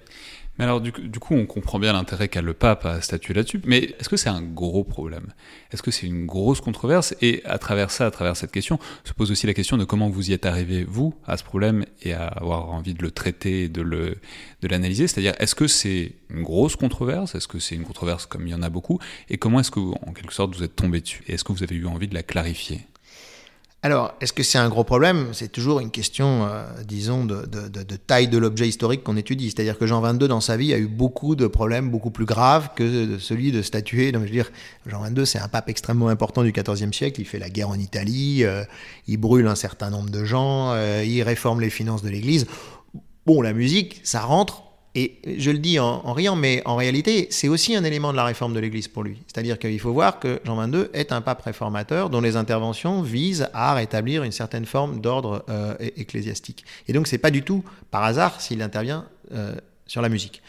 Mais 0.57 0.65
alors, 0.65 0.81
du, 0.81 0.91
coup, 0.91 1.33
on 1.33 1.45
comprend 1.45 1.79
bien 1.79 1.93
l'intérêt 1.93 2.27
qu'a 2.27 2.41
le 2.41 2.53
pape 2.53 2.85
à 2.85 3.01
statuer 3.01 3.33
là-dessus. 3.33 3.61
Mais 3.65 3.95
est-ce 3.99 4.09
que 4.09 4.17
c'est 4.17 4.29
un 4.29 4.41
gros 4.41 4.83
problème? 4.83 5.27
Est-ce 5.71 5.81
que 5.81 5.91
c'est 5.91 6.05
une 6.05 6.25
grosse 6.25 6.59
controverse? 6.59 7.15
Et 7.21 7.41
à 7.45 7.57
travers 7.57 7.89
ça, 7.89 8.05
à 8.05 8.11
travers 8.11 8.35
cette 8.35 8.51
question, 8.51 8.77
se 9.05 9.13
pose 9.13 9.31
aussi 9.31 9.47
la 9.47 9.53
question 9.53 9.77
de 9.77 9.85
comment 9.85 10.09
vous 10.09 10.29
y 10.29 10.33
êtes 10.33 10.45
arrivé, 10.45 10.83
vous, 10.83 11.15
à 11.25 11.37
ce 11.37 11.43
problème 11.43 11.85
et 12.03 12.13
à 12.13 12.27
avoir 12.27 12.69
envie 12.69 12.93
de 12.93 13.01
le 13.01 13.11
traiter, 13.11 13.69
de 13.69 13.81
l'analyser. 14.61 15.07
C'est-à-dire, 15.07 15.33
est-ce 15.39 15.55
que 15.55 15.67
c'est 15.67 16.13
une 16.29 16.43
grosse 16.43 16.75
controverse? 16.75 17.33
Est-ce 17.33 17.47
que 17.47 17.59
c'est 17.59 17.75
une 17.75 17.85
controverse 17.85 18.25
comme 18.25 18.45
il 18.45 18.51
y 18.51 18.55
en 18.55 18.61
a 18.61 18.69
beaucoup? 18.69 18.99
Et 19.29 19.37
comment 19.37 19.61
est-ce 19.61 19.71
que, 19.71 19.79
en 19.79 20.13
quelque 20.13 20.33
sorte, 20.33 20.55
vous 20.55 20.63
êtes 20.63 20.75
tombé 20.75 20.99
dessus? 20.99 21.23
Et 21.27 21.33
est-ce 21.33 21.45
que 21.45 21.53
vous 21.53 21.63
avez 21.63 21.75
eu 21.75 21.87
envie 21.87 22.07
de 22.07 22.13
la 22.13 22.23
clarifier? 22.23 22.81
Alors, 23.83 24.13
est-ce 24.21 24.31
que 24.31 24.43
c'est 24.43 24.59
un 24.59 24.69
gros 24.69 24.83
problème? 24.83 25.29
C'est 25.33 25.51
toujours 25.51 25.79
une 25.79 25.89
question, 25.89 26.45
euh, 26.45 26.63
disons, 26.85 27.25
de, 27.25 27.45
taille 28.05 28.27
de 28.27 28.37
l'objet 28.37 28.67
historique 28.67 29.03
qu'on 29.03 29.17
étudie. 29.17 29.49
C'est-à-dire 29.49 29.79
que 29.79 29.87
Jean 29.87 30.01
XXII, 30.01 30.27
dans 30.27 30.39
sa 30.39 30.55
vie, 30.55 30.71
a 30.71 30.77
eu 30.77 30.87
beaucoup 30.87 31.35
de 31.35 31.47
problèmes 31.47 31.89
beaucoup 31.89 32.11
plus 32.11 32.25
graves 32.25 32.69
que 32.75 33.17
celui 33.17 33.51
de 33.51 33.63
statuer. 33.63 34.11
Donc, 34.11 34.21
je 34.21 34.27
veux 34.27 34.33
dire, 34.33 34.51
Jean 34.85 35.01
XXII, 35.01 35.25
c'est 35.25 35.39
un 35.39 35.47
pape 35.47 35.67
extrêmement 35.67 36.09
important 36.09 36.43
du 36.43 36.51
XIVe 36.51 36.93
siècle. 36.93 37.21
Il 37.21 37.25
fait 37.25 37.39
la 37.39 37.49
guerre 37.49 37.69
en 37.69 37.79
Italie, 37.79 38.43
euh, 38.43 38.63
il 39.07 39.17
brûle 39.17 39.47
un 39.47 39.55
certain 39.55 39.89
nombre 39.89 40.11
de 40.11 40.25
gens, 40.25 40.73
euh, 40.73 41.03
il 41.03 41.23
réforme 41.23 41.59
les 41.59 41.71
finances 41.71 42.03
de 42.03 42.09
l'Église. 42.09 42.45
Bon, 43.25 43.41
la 43.41 43.53
musique, 43.53 43.99
ça 44.03 44.21
rentre 44.21 44.70
et 44.93 45.19
je 45.37 45.51
le 45.51 45.59
dis 45.59 45.79
en, 45.79 46.11
riant, 46.11 46.35
mais 46.35 46.61
en 46.65 46.75
réalité, 46.75 47.27
c'est 47.29 47.47
aussi 47.47 47.75
un 47.75 47.83
élément 47.85 48.11
de 48.11 48.17
la 48.17 48.25
réforme 48.25 48.53
de 48.53 48.59
l'Église 48.59 48.89
pour 48.89 49.03
lui. 49.03 49.19
C'est-à-dire 49.27 49.57
qu'il 49.57 49.79
faut 49.79 49.93
voir 49.93 50.19
que 50.19 50.41
Jean 50.43 50.61
XXII 50.67 50.87
est 50.93 51.13
un 51.13 51.21
pape 51.21 51.41
réformateur 51.43 52.09
dont 52.09 52.19
les 52.19 52.35
interventions 52.35 53.01
visent 53.01 53.47
à 53.53 53.73
rétablir 53.73 54.23
une 54.23 54.33
certaine 54.33 54.65
forme 54.65 54.99
d'ordre 54.99 55.45
euh, 55.49 55.75
ecclésiastique. 55.95 56.65
Et 56.89 56.93
donc, 56.93 57.07
c'est 57.07 57.17
pas 57.17 57.31
du 57.31 57.43
tout 57.43 57.63
par 57.89 58.03
hasard 58.03 58.41
s'il 58.41 58.61
intervient 58.61 59.05
euh, 59.33 59.55
sur 59.87 60.01
la 60.01 60.09
musique. 60.09 60.41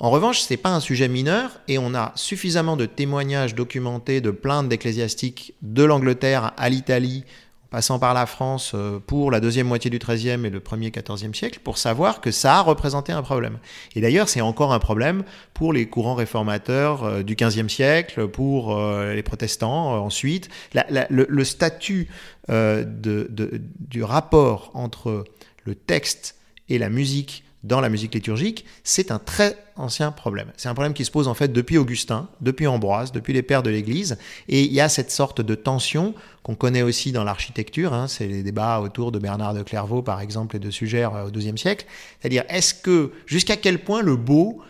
En 0.00 0.10
revanche, 0.10 0.40
ce 0.40 0.52
n'est 0.52 0.58
pas 0.58 0.74
un 0.74 0.80
sujet 0.80 1.08
mineur 1.08 1.58
et 1.66 1.78
on 1.78 1.94
a 1.94 2.12
suffisamment 2.14 2.76
de 2.76 2.86
témoignages 2.86 3.54
documentés 3.54 4.20
de 4.20 4.30
plaintes 4.30 4.68
d'ecclésiastiques 4.68 5.54
de 5.62 5.82
l'Angleterre 5.82 6.52
à 6.56 6.68
l'Italie, 6.68 7.24
passant 7.70 7.98
par 7.98 8.14
la 8.14 8.26
France 8.26 8.72
euh, 8.74 8.98
pour 8.98 9.30
la 9.30 9.40
deuxième 9.40 9.66
moitié 9.66 9.90
du 9.90 9.98
XIIIe 9.98 10.44
et 10.44 10.50
le 10.50 10.60
premier 10.60 10.90
XIVe 10.90 11.34
siècle, 11.34 11.60
pour 11.62 11.78
savoir 11.78 12.20
que 12.20 12.30
ça 12.30 12.56
a 12.56 12.60
représenté 12.62 13.12
un 13.12 13.22
problème. 13.22 13.58
Et 13.94 14.00
d'ailleurs, 14.00 14.28
c'est 14.28 14.40
encore 14.40 14.72
un 14.72 14.78
problème 14.78 15.22
pour 15.54 15.72
les 15.72 15.86
courants 15.86 16.14
réformateurs 16.14 17.04
euh, 17.04 17.22
du 17.22 17.34
XVe 17.34 17.68
siècle, 17.68 18.28
pour 18.28 18.76
euh, 18.76 19.14
les 19.14 19.22
protestants 19.22 20.02
ensuite. 20.02 20.48
le, 20.74 21.44
statut 21.44 22.08
du 22.48 24.02
rapport 24.02 24.70
entre 24.74 25.24
le 25.64 25.74
texte 25.74 26.36
et 26.68 26.78
la 26.78 26.88
musique 26.88 27.44
dans 27.64 27.80
la 27.80 27.88
musique 27.88 28.14
liturgique, 28.14 28.64
c'est 28.84 29.10
un 29.10 29.18
très 29.18 29.56
ancien 29.76 30.12
problème. 30.12 30.52
C'est 30.56 30.68
un 30.68 30.74
problème 30.74 30.94
qui 30.94 31.04
se 31.04 31.10
pose 31.10 31.26
en 31.26 31.34
fait 31.34 31.52
depuis 31.52 31.76
Augustin, 31.76 32.28
depuis 32.40 32.66
Ambroise, 32.66 33.10
depuis 33.10 33.32
les 33.32 33.42
pères 33.42 33.62
de 33.62 33.70
l'Église, 33.70 34.16
et 34.48 34.62
il 34.62 34.72
y 34.72 34.80
a 34.80 34.88
cette 34.88 35.10
sorte 35.10 35.40
de 35.40 35.54
tension 35.54 36.14
qu'on 36.42 36.54
connaît 36.54 36.82
aussi 36.82 37.10
dans 37.10 37.24
l'architecture, 37.24 37.92
hein, 37.92 38.06
c'est 38.06 38.26
les 38.26 38.42
débats 38.42 38.80
autour 38.80 39.10
de 39.10 39.18
Bernard 39.18 39.54
de 39.54 39.62
Clairvaux 39.62 40.02
par 40.02 40.20
exemple 40.20 40.56
et 40.56 40.58
de 40.60 40.70
Sugère 40.70 41.14
euh, 41.14 41.26
au 41.26 41.30
XIIe 41.30 41.58
siècle, 41.58 41.86
c'est-à-dire 42.20 42.44
est-ce 42.48 42.74
que 42.74 43.12
jusqu'à 43.26 43.56
quel 43.56 43.80
point 43.80 44.02
le 44.02 44.16
beau 44.16 44.62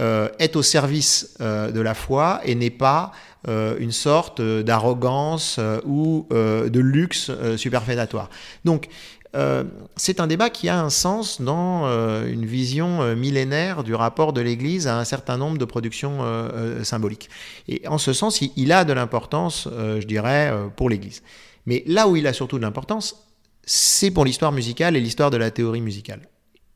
euh, 0.00 0.28
est 0.40 0.56
au 0.56 0.62
service 0.62 1.36
euh, 1.40 1.70
de 1.70 1.80
la 1.80 1.94
foi 1.94 2.40
et 2.44 2.54
n'est 2.54 2.70
pas 2.70 3.12
une 3.80 3.90
sorte 3.90 4.40
d'arrogance 4.40 5.58
ou 5.84 6.28
de 6.30 6.78
luxe 6.78 7.32
superfétatoire? 7.56 8.30
Donc 8.64 8.88
euh, 9.34 9.64
c'est 9.96 10.20
un 10.20 10.26
débat 10.26 10.50
qui 10.50 10.68
a 10.68 10.80
un 10.80 10.90
sens 10.90 11.40
dans 11.40 11.86
euh, 11.86 12.26
une 12.26 12.44
vision 12.44 13.00
euh, 13.00 13.14
millénaire 13.16 13.82
du 13.82 13.94
rapport 13.94 14.32
de 14.34 14.42
l'Église 14.42 14.86
à 14.86 14.98
un 14.98 15.04
certain 15.04 15.38
nombre 15.38 15.58
de 15.58 15.64
productions 15.64 16.18
symboliques. 16.82 17.30
Et 17.68 17.86
en 17.88 17.98
ce 17.98 18.12
sens, 18.12 18.40
il, 18.42 18.72
a 18.72 18.84
de 18.84 18.92
l'importance, 18.92 19.68
je 19.70 20.04
dirais, 20.06 20.52
pour 20.76 20.90
l'Église. 20.90 21.22
Mais 21.66 21.82
là 21.86 22.08
où 22.08 22.16
il 22.16 22.26
a 22.26 22.32
surtout 22.32 22.58
de 22.58 22.62
l'importance, 22.62 23.26
c'est 23.64 24.10
pour 24.10 24.24
l'histoire 24.24 24.52
musicale 24.52 24.96
et 24.96 25.00
l'histoire 25.00 25.30
de 25.30 25.36
la 25.36 25.50
théorie 25.50 25.80
musicale 25.80 26.28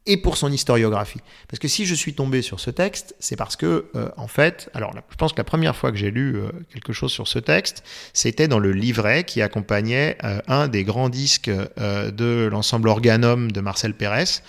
et 0.06 0.16
pour 0.16 0.36
son 0.36 0.50
historiographie. 0.50 1.20
Parce 1.48 1.58
que 1.58 1.68
si 1.68 1.86
je 1.86 1.94
suis 1.94 2.14
tombé 2.14 2.42
sur 2.42 2.60
ce 2.60 2.70
texte, 2.70 3.14
c'est 3.18 3.36
parce 3.36 3.56
que, 3.56 3.86
euh, 3.94 4.08
en 4.16 4.28
fait, 4.28 4.70
alors 4.75 4.92
je 5.10 5.16
pense 5.16 5.32
que 5.32 5.38
la 5.38 5.44
première 5.44 5.75
fois 5.75 5.90
que 5.90 5.98
j'ai 5.98 6.10
lu 6.10 6.36
euh, 6.36 6.50
quelque 6.72 6.92
chose 6.92 7.12
sur 7.12 7.28
ce 7.28 7.38
texte, 7.38 7.82
c'était 8.12 8.48
dans 8.48 8.58
le 8.58 8.72
livret 8.72 9.25
qui 9.25 9.42
accompagnait 9.42 10.16
euh, 10.25 10.40
un 10.48 10.68
des 10.68 10.84
grands 10.84 11.08
disques 11.08 11.50
de 11.50 12.48
l'ensemble 12.50 12.88
Organum 12.88 13.50
de 13.52 13.60
Marcel 13.60 13.94
Pérez, 13.94 14.40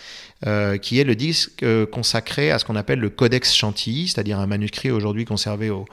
euh, 0.46 0.78
qui 0.78 1.00
est 1.00 1.04
le 1.04 1.16
disque 1.16 1.64
euh, 1.64 1.88
consacré 1.88 2.52
à 2.52 2.60
ce 2.60 2.66
qu'on 2.66 2.76
appelle 2.76 3.00
le 3.00 3.10
Codex 3.10 3.56
Chantilly, 3.56 4.08
c'est-à-dire 4.08 4.40
un 4.40 4.46
manuscrit 4.46 4.92
aujourd'hui 4.92 5.26
conservé 5.26 5.72
au, 5.72 5.86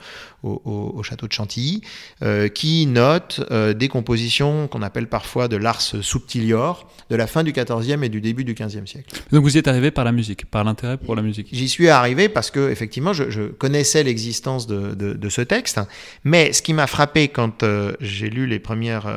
au, 0.43 1.01
château 1.01 1.25
de 1.25 1.31
Chantilly, 1.31 1.81
euh, 2.21 2.47
qui 2.47 2.85
note 2.85 3.41
des 3.51 3.87
compositions 3.87 4.67
qu'on 4.67 4.83
appelle 4.83 5.07
parfois 5.07 5.47
de 5.47 5.57
l'ars 5.57 5.81
subtilior, 5.81 6.87
de 7.09 7.15
la 7.15 7.25
fin 7.25 7.43
du 7.43 7.53
XIVe 7.53 8.03
et 8.03 8.09
du 8.09 8.21
début 8.21 8.43
du 8.43 8.53
XVe 8.53 8.85
siècle. 8.85 9.19
Donc 9.31 9.41
vous 9.41 9.55
y 9.55 9.57
êtes 9.57 9.67
arrivé 9.67 9.89
par 9.89 10.05
la 10.05 10.11
musique, 10.11 10.45
par 10.45 10.63
l'intérêt 10.63 10.97
pour 10.97 11.15
la 11.15 11.23
musique 11.23 11.47
J'y 11.51 11.67
suis 11.67 11.89
arrivé 11.89 12.29
parce 12.29 12.51
que 12.51 12.69
effectivement 12.69 13.13
je, 13.13 13.31
je 13.31 13.43
connaissais 13.43 14.03
l'existence 14.03 14.67
de, 14.67 14.93
de, 14.93 15.13
de, 15.13 15.29
ce 15.29 15.41
texte, 15.41 15.79
mais 16.23 16.53
ce 16.53 16.61
qui 16.61 16.73
m'a 16.73 16.85
frappé 16.85 17.29
quand 17.29 17.65
j'ai 17.99 18.29
lu 18.29 18.45
les 18.45 18.59
premières, 18.59 19.07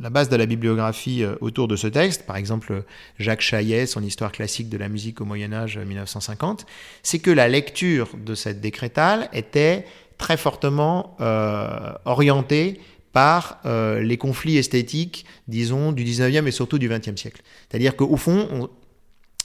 la 0.00 0.08
base 0.08 0.30
de 0.30 0.36
la 0.36 0.46
bibliographie 0.46 1.24
autour 1.42 1.68
de 1.68 1.76
ce 1.76 1.86
texte, 1.86 2.24
par 2.24 2.36
exemple 2.36 2.84
Jacques 3.18 3.42
son 3.86 4.02
histoire 4.02 4.32
classique 4.32 4.68
de 4.68 4.78
la 4.78 4.88
musique 4.88 5.20
au 5.20 5.24
Moyen 5.24 5.52
Âge 5.52 5.78
1950, 5.78 6.60
euh, 6.60 6.64
c'est 7.02 7.18
que 7.18 7.30
la 7.30 7.48
lecture 7.48 8.10
de 8.16 8.34
cette 8.34 8.60
décrétale 8.60 9.28
était 9.32 9.84
très 10.16 10.36
fortement 10.36 11.16
euh, 11.20 11.92
orientée 12.04 12.80
par 13.12 13.60
euh, 13.64 14.00
les 14.00 14.16
conflits 14.16 14.58
esthétiques, 14.58 15.24
disons, 15.46 15.92
du 15.92 16.04
19e 16.04 16.46
et 16.46 16.50
surtout 16.50 16.78
du 16.78 16.88
20e 16.88 17.16
siècle. 17.16 17.42
C'est-à-dire 17.68 17.96
qu'au 17.96 18.16
fond, 18.16 18.68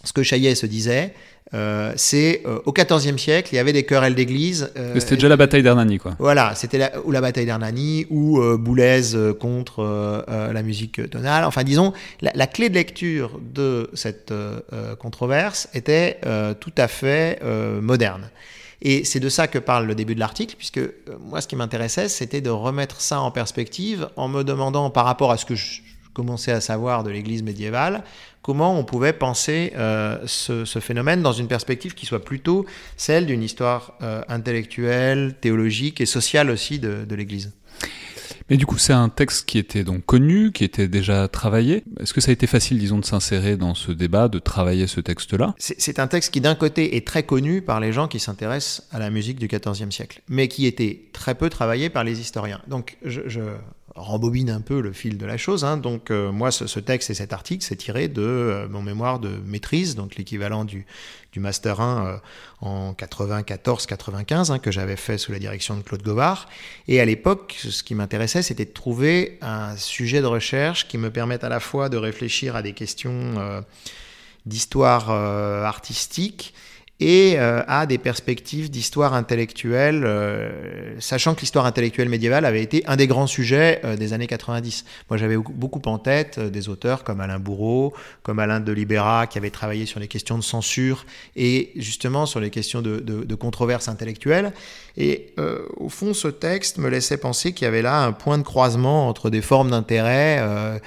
ce 0.03 0.13
que 0.13 0.23
Chaillet 0.23 0.55
se 0.55 0.65
disait, 0.65 1.13
euh, 1.53 1.93
c'est 1.95 2.41
euh, 2.45 2.59
au 2.65 2.71
XIVe 2.71 3.17
siècle, 3.17 3.49
il 3.53 3.57
y 3.57 3.59
avait 3.59 3.73
des 3.73 3.83
querelles 3.83 4.15
d'église. 4.15 4.71
Euh, 4.75 4.99
c'était 4.99 5.15
déjà 5.15 5.29
la 5.29 5.37
bataille 5.37 5.61
d'Hernani, 5.61 5.99
quoi. 5.99 6.15
Voilà, 6.17 6.53
c'était 6.55 6.79
la, 6.79 6.99
ou 7.05 7.11
la 7.11 7.21
bataille 7.21 7.45
d'Hernani, 7.45 8.07
ou 8.09 8.41
Boulez 8.57 9.01
contre 9.39 10.25
la 10.27 10.63
musique 10.63 11.09
tonale. 11.09 11.45
Enfin, 11.45 11.63
disons, 11.63 11.93
la, 12.21 12.47
clé 12.47 12.69
de 12.69 12.75
lecture 12.75 13.39
de 13.41 13.89
cette 13.93 14.33
controverse 14.99 15.69
était 15.73 16.19
tout 16.59 16.73
à 16.77 16.87
fait 16.87 17.39
moderne. 17.81 18.29
Et 18.81 19.05
c'est 19.05 19.19
de 19.19 19.29
ça 19.29 19.47
que 19.47 19.59
parle 19.59 19.85
le 19.85 19.95
début 19.95 20.15
de 20.15 20.19
l'article, 20.19 20.55
puisque 20.57 20.81
moi, 21.21 21.41
ce 21.41 21.47
qui 21.47 21.55
m'intéressait, 21.55 22.09
c'était 22.09 22.41
de 22.41 22.49
remettre 22.49 22.99
ça 22.99 23.21
en 23.21 23.31
perspective 23.31 24.09
en 24.17 24.27
me 24.27 24.43
demandant, 24.43 24.89
par 24.89 25.05
rapport 25.05 25.31
à 25.31 25.37
ce 25.37 25.45
que 25.45 25.55
je 25.55 25.82
commençais 26.13 26.51
à 26.51 26.61
savoir 26.61 27.03
de 27.03 27.09
l'Église 27.09 27.43
médiévale, 27.43 28.03
comment 28.41 28.77
on 28.77 28.83
pouvait 28.83 29.13
penser 29.13 29.73
euh, 29.75 30.19
ce, 30.25 30.79
phénomène 30.79 31.21
dans 31.21 31.33
une 31.33 31.47
perspective 31.47 31.93
qui 31.93 32.05
soit 32.05 32.23
plutôt 32.23 32.65
celle 32.97 33.25
d'une 33.25 33.43
histoire 33.43 33.93
euh, 34.01 34.21
intellectuelle, 34.27 35.35
théologique 35.39 36.01
et 36.01 36.05
sociale 36.05 36.49
aussi 36.49 36.79
de, 36.79 37.05
de 37.05 37.15
l'Église. 37.15 37.51
Mais 38.49 38.57
du 38.57 38.65
coup, 38.65 38.77
c'est 38.77 38.93
un 38.93 39.09
texte 39.09 39.47
qui 39.47 39.57
était 39.57 39.83
donc 39.83 40.05
connu, 40.05 40.51
qui 40.51 40.63
était 40.63 40.87
déjà 40.87 41.27
travaillé. 41.27 41.83
Est-ce 41.99 42.13
que 42.13 42.21
ça 42.21 42.29
a 42.29 42.33
été 42.33 42.47
facile, 42.47 42.77
disons, 42.77 42.99
de 42.99 43.05
s'insérer 43.05 43.57
dans 43.57 43.73
ce 43.73 43.91
débat, 43.91 44.27
de 44.27 44.39
travailler 44.39 44.87
ce 44.87 44.99
texte-là? 44.99 45.55
C'est 45.57 45.99
un 45.99 46.07
texte 46.07 46.33
qui, 46.33 46.41
d'un 46.41 46.55
côté, 46.55 46.97
est 46.97 47.07
très 47.07 47.23
connu 47.23 47.61
par 47.61 47.79
les 47.79 47.93
gens 47.93 48.07
qui 48.07 48.19
s'intéressent 48.19 48.87
à 48.91 48.99
la 48.99 49.09
musique 49.09 49.39
du 49.39 49.47
XIVe 49.47 49.91
siècle, 49.91 50.21
mais 50.27 50.47
qui 50.47 50.65
était 50.65 51.05
très 51.13 51.35
peu 51.35 51.49
travaillé 51.49 51.89
par 51.89 52.03
les 52.03 52.19
historiens. 52.19 52.61
Donc, 52.67 52.97
je, 53.03 53.21
je 53.27 53.41
rembobine 53.95 54.49
un 54.49 54.61
peu 54.61 54.81
le 54.81 54.91
fil 54.91 55.17
de 55.17 55.25
la 55.25 55.37
chose. 55.37 55.63
Hein. 55.63 55.77
Donc 55.77 56.09
euh, 56.09 56.31
moi, 56.31 56.51
ce, 56.51 56.79
texte 56.79 57.09
et 57.09 57.13
cet 57.13 57.33
article, 57.33 57.63
c'est 57.63 57.75
tiré 57.75 58.07
de 58.07 58.21
euh, 58.21 58.67
mon 58.67 58.81
mémoire 58.81 59.19
de 59.19 59.29
maîtrise, 59.45 59.95
donc 59.95 60.15
l'équivalent 60.15 60.65
du, 60.65 60.85
Master 61.35 61.81
1 61.81 62.05
euh, 62.05 62.17
en 62.61 62.93
94-95, 62.93 64.51
hein, 64.51 64.59
que 64.59 64.71
j'avais 64.71 64.95
fait 64.95 65.17
sous 65.17 65.31
la 65.31 65.39
direction 65.39 65.75
de 65.75 65.81
Claude 65.81 66.01
Govard. 66.01 66.49
Et 66.87 66.99
à 67.01 67.05
l'époque, 67.05 67.55
ce 67.59 67.83
qui 67.83 67.95
m'intéressait, 67.95 68.41
c'était 68.41 68.65
de 68.65 68.71
trouver 68.71 69.37
un 69.41 69.75
sujet 69.77 70.21
de 70.21 70.27
recherche 70.27 70.87
qui 70.87 70.97
me 70.97 71.11
permette 71.11 71.43
à 71.43 71.49
la 71.49 71.59
fois 71.59 71.89
de 71.89 71.97
réfléchir 71.97 72.55
à 72.55 72.61
des 72.61 72.73
questions 72.73 73.63
d'histoire 74.45 75.09
artistique, 75.09 76.53
et 77.03 77.37
euh, 77.37 77.61
a 77.67 77.85
des 77.85 77.97
perspectives 77.97 78.71
d'histoire 78.71 79.13
intellectuelle, 79.13 80.03
euh, 80.05 80.95
sachant 80.99 81.35
que 81.35 81.41
l'histoire 81.41 81.65
intellectuelle 81.65 82.07
médiévale 82.07 82.45
avait 82.45 82.63
été 82.63 82.81
un 82.87 82.95
des 82.95 83.07
grands 83.07 83.27
sujets 83.27 83.81
euh, 83.83 83.97
des 83.97 84.13
années 84.13 84.25
90. 84.25 84.85
Moi, 85.09 85.17
j'avais 85.17 85.35
beaucoup 85.35 85.81
en 85.85 85.99
tête 85.99 86.39
des 86.39 86.69
auteurs 86.69 87.03
comme 87.03 87.19
Alain 87.19 87.39
Bourreau, 87.39 87.93
comme 88.23 88.39
Alain 88.39 88.61
de 88.61 88.71
Libera, 88.71 89.27
qui 89.27 89.37
avait 89.37 89.49
travaillé 89.49 89.85
sur 89.85 89.99
les 89.99 90.07
questions 90.07 90.37
de 90.37 90.43
censure 90.43 91.05
et 91.35 91.71
justement 91.75 92.25
sur 92.25 92.39
les 92.39 92.49
questions 92.49 92.81
de, 92.81 93.01
de, 93.01 93.25
de 93.25 93.35
controverses 93.35 93.89
intellectuelles. 93.89 94.53
Et 94.95 95.33
au 95.77 95.89
fond, 95.89 96.13
ce 96.13 96.27
texte 96.29 96.77
me 96.77 96.87
laissait 96.87 97.17
penser 97.17 97.51
qu'il 97.51 97.65
y 97.65 97.67
avait 97.67 97.81
là 97.81 98.03
un 98.03 98.13
point 98.13 98.37
de 98.37 98.43
croisement 98.43 99.09
entre 99.09 99.29
des 99.29 99.41
formes 99.41 99.71
d'intérêt 99.71 100.79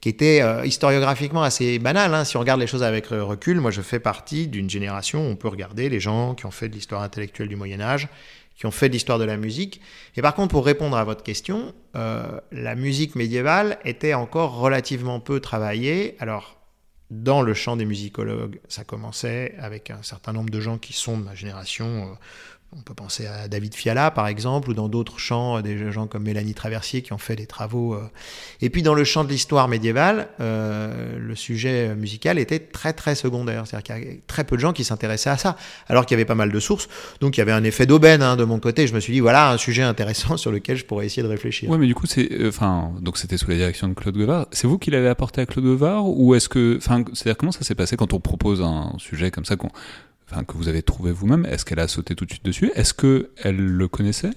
qui 0.00 0.08
était 0.08 0.40
euh, 0.42 0.64
historiographiquement 0.64 1.42
assez 1.42 1.78
banal. 1.78 2.14
Hein. 2.14 2.24
Si 2.24 2.36
on 2.36 2.40
regarde 2.40 2.60
les 2.60 2.66
choses 2.66 2.82
avec 2.82 3.06
recul, 3.08 3.60
moi 3.60 3.70
je 3.70 3.82
fais 3.82 4.00
partie 4.00 4.48
d'une 4.48 4.70
génération 4.70 5.26
où 5.26 5.30
on 5.30 5.36
peut 5.36 5.48
regarder 5.48 5.88
les 5.88 6.00
gens 6.00 6.34
qui 6.34 6.46
ont 6.46 6.50
fait 6.50 6.68
de 6.68 6.74
l'histoire 6.74 7.02
intellectuelle 7.02 7.48
du 7.48 7.56
Moyen 7.56 7.80
Âge, 7.80 8.08
qui 8.56 8.66
ont 8.66 8.70
fait 8.70 8.88
de 8.88 8.94
l'histoire 8.94 9.18
de 9.18 9.24
la 9.24 9.36
musique. 9.36 9.80
Et 10.16 10.22
par 10.22 10.34
contre, 10.34 10.50
pour 10.50 10.64
répondre 10.64 10.96
à 10.96 11.04
votre 11.04 11.22
question, 11.22 11.74
euh, 11.96 12.40
la 12.52 12.74
musique 12.74 13.14
médiévale 13.14 13.78
était 13.84 14.14
encore 14.14 14.58
relativement 14.58 15.20
peu 15.20 15.40
travaillée. 15.40 16.16
Alors, 16.18 16.60
dans 17.10 17.42
le 17.42 17.54
champ 17.54 17.76
des 17.76 17.84
musicologues, 17.84 18.60
ça 18.68 18.84
commençait 18.84 19.54
avec 19.58 19.90
un 19.90 20.02
certain 20.02 20.32
nombre 20.32 20.50
de 20.50 20.60
gens 20.60 20.78
qui 20.78 20.92
sont 20.92 21.18
de 21.18 21.24
ma 21.24 21.34
génération, 21.34 21.86
euh, 21.86 22.14
on 22.76 22.82
peut 22.82 22.94
penser 22.94 23.26
à 23.26 23.48
David 23.48 23.74
Fiala, 23.74 24.12
par 24.12 24.28
exemple, 24.28 24.70
ou 24.70 24.74
dans 24.74 24.88
d'autres 24.88 25.18
champs, 25.18 25.58
euh, 25.58 25.62
des 25.62 25.90
gens 25.90 26.06
comme 26.06 26.22
Mélanie 26.22 26.54
Traversier 26.54 27.02
qui 27.02 27.12
ont 27.12 27.18
fait 27.18 27.34
des 27.34 27.46
travaux. 27.46 27.94
Euh. 27.94 28.08
Et 28.60 28.70
puis 28.70 28.82
dans 28.82 28.94
le 28.94 29.02
champ 29.02 29.24
de 29.24 29.28
l'histoire 29.28 29.66
médiévale, 29.66 30.28
euh, 30.40 31.18
le 31.18 31.34
sujet 31.34 31.96
musical 31.96 32.38
était 32.38 32.60
très 32.60 32.92
très 32.92 33.16
secondaire. 33.16 33.66
C'est-à-dire 33.66 33.96
qu'il 33.96 34.12
y 34.12 34.14
a 34.14 34.16
très 34.28 34.44
peu 34.44 34.54
de 34.54 34.60
gens 34.60 34.72
qui 34.72 34.84
s'intéressaient 34.84 35.30
à 35.30 35.36
ça, 35.36 35.56
alors 35.88 36.06
qu'il 36.06 36.14
y 36.14 36.18
avait 36.18 36.24
pas 36.24 36.36
mal 36.36 36.52
de 36.52 36.60
sources. 36.60 36.88
Donc 37.20 37.36
il 37.36 37.40
y 37.40 37.42
avait 37.42 37.50
un 37.50 37.64
effet 37.64 37.86
d'aubaine 37.86 38.22
hein, 38.22 38.36
de 38.36 38.44
mon 38.44 38.60
côté. 38.60 38.86
Je 38.86 38.94
me 38.94 39.00
suis 39.00 39.12
dit, 39.12 39.20
voilà 39.20 39.50
un 39.50 39.56
sujet 39.56 39.82
intéressant 39.82 40.36
sur 40.36 40.52
lequel 40.52 40.76
je 40.76 40.84
pourrais 40.84 41.06
essayer 41.06 41.24
de 41.24 41.28
réfléchir. 41.28 41.68
Oui, 41.70 41.78
mais 41.78 41.88
du 41.88 41.96
coup, 41.96 42.06
c'est, 42.06 42.28
enfin, 42.46 42.92
donc 43.00 43.18
c'était 43.18 43.36
sous 43.36 43.50
la 43.50 43.56
direction 43.56 43.88
de 43.88 43.94
Claude 43.94 44.16
Guevard. 44.16 44.46
C'est 44.52 44.68
vous 44.68 44.78
qui 44.78 44.92
l'avez 44.92 45.08
apporté 45.08 45.40
à 45.40 45.46
Claude 45.46 45.64
Guevard 45.64 46.06
ou 46.06 46.36
est-ce 46.36 46.48
que, 46.48 46.76
enfin, 46.76 47.02
c'est-à-dire 47.14 47.36
comment 47.36 47.52
ça 47.52 47.64
s'est 47.64 47.74
passé 47.74 47.96
quand 47.96 48.12
on 48.12 48.20
propose 48.20 48.62
un 48.62 48.92
sujet 48.98 49.32
comme 49.32 49.44
ça 49.44 49.56
qu'on 49.56 49.70
que 50.46 50.56
vous 50.56 50.68
avez 50.68 50.82
trouvé 50.82 51.12
vous-même, 51.12 51.46
est-ce 51.46 51.64
qu'elle 51.64 51.80
a 51.80 51.88
sauté 51.88 52.14
tout 52.14 52.24
de 52.24 52.30
suite 52.30 52.44
dessus? 52.44 52.70
Est-ce 52.74 52.94
qu'elle 52.94 53.56
le 53.56 53.88
connaissait? 53.88 54.30